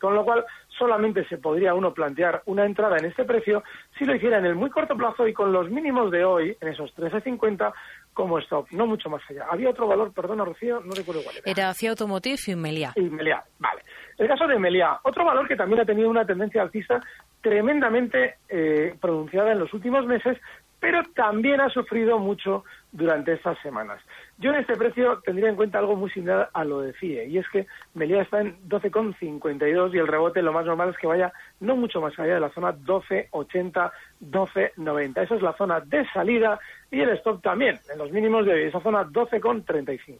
Con 0.00 0.14
lo 0.14 0.24
cual, 0.24 0.44
solamente 0.78 1.24
se 1.28 1.38
podría 1.38 1.74
uno 1.74 1.94
plantear 1.94 2.42
una 2.46 2.64
entrada 2.64 2.96
en 2.98 3.04
este 3.04 3.24
precio 3.24 3.62
si 3.98 4.04
lo 4.04 4.14
hiciera 4.14 4.38
en 4.38 4.46
el 4.46 4.54
muy 4.54 4.70
corto 4.70 4.96
plazo 4.96 5.26
y 5.28 5.32
con 5.32 5.52
los 5.52 5.70
mínimos 5.70 6.10
de 6.10 6.24
hoy, 6.24 6.56
en 6.60 6.68
esos 6.68 6.94
13,50, 6.96 7.72
como 8.12 8.38
stop, 8.40 8.66
no 8.72 8.86
mucho 8.86 9.08
más 9.08 9.22
allá. 9.28 9.46
Había 9.50 9.70
otro 9.70 9.86
valor, 9.86 10.12
perdona 10.12 10.44
Rocío, 10.44 10.80
no 10.80 10.92
recuerdo 10.94 11.22
cuál 11.22 11.36
era. 11.36 11.50
Era 11.50 11.68
hacia 11.68 11.90
Automotive 11.90 12.38
y 12.46 12.56
Meliá. 12.56 12.92
Y 12.96 13.02
Meliá, 13.02 13.42
vale. 13.58 13.82
El 14.18 14.28
caso 14.28 14.46
de 14.46 14.58
Meliá, 14.58 14.98
otro 15.02 15.24
valor 15.24 15.46
que 15.48 15.56
también 15.56 15.80
ha 15.80 15.84
tenido 15.84 16.08
una 16.08 16.24
tendencia 16.24 16.62
alcista 16.62 17.00
tremendamente 17.40 18.36
eh, 18.48 18.94
pronunciada 19.00 19.52
en 19.52 19.58
los 19.58 19.72
últimos 19.74 20.06
meses, 20.06 20.38
pero 20.84 21.02
también 21.14 21.62
ha 21.62 21.70
sufrido 21.70 22.18
mucho 22.18 22.62
durante 22.92 23.32
estas 23.32 23.58
semanas. 23.62 24.02
Yo 24.36 24.50
en 24.50 24.56
este 24.56 24.76
precio 24.76 25.18
tendría 25.24 25.48
en 25.48 25.56
cuenta 25.56 25.78
algo 25.78 25.96
muy 25.96 26.10
similar 26.10 26.50
a 26.52 26.62
lo 26.62 26.82
de 26.82 26.92
CIE, 27.00 27.24
y 27.24 27.38
es 27.38 27.48
que 27.48 27.66
Meliá 27.94 28.20
está 28.20 28.42
en 28.42 28.58
12,52 28.68 29.94
y 29.94 29.98
el 29.98 30.06
rebote 30.06 30.42
lo 30.42 30.52
más 30.52 30.66
normal 30.66 30.90
es 30.90 30.98
que 30.98 31.06
vaya 31.06 31.32
no 31.60 31.74
mucho 31.74 32.02
más 32.02 32.12
allá 32.18 32.34
de 32.34 32.40
la 32.40 32.50
zona 32.50 32.74
12,80, 32.74 33.92
12,90. 34.20 35.22
Esa 35.22 35.34
es 35.36 35.40
la 35.40 35.56
zona 35.56 35.80
de 35.80 36.06
salida 36.12 36.60
y 36.90 37.00
el 37.00 37.08
stop 37.16 37.40
también, 37.40 37.78
en 37.90 37.96
los 37.96 38.12
mínimos 38.12 38.44
de 38.44 38.68
esa 38.68 38.80
zona 38.82 39.06
12,35. 39.06 40.18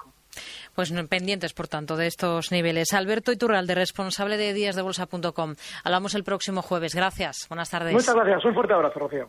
Pues 0.74 0.94
pendientes, 1.10 1.52
por 1.52 1.68
tanto, 1.68 1.94
de 1.98 2.06
estos 2.06 2.52
niveles. 2.52 2.94
Alberto 2.94 3.32
Iturralde, 3.32 3.74
responsable 3.74 4.38
de 4.38 4.54
díasdebolsa.com. 4.54 5.56
Hablamos 5.84 6.14
el 6.14 6.24
próximo 6.24 6.62
jueves. 6.62 6.94
Gracias. 6.94 7.46
Buenas 7.50 7.68
tardes. 7.68 7.92
Muchas 7.92 8.14
gracias. 8.14 8.42
Un 8.46 8.54
fuerte 8.54 8.72
abrazo, 8.72 8.98
Rocío. 8.98 9.28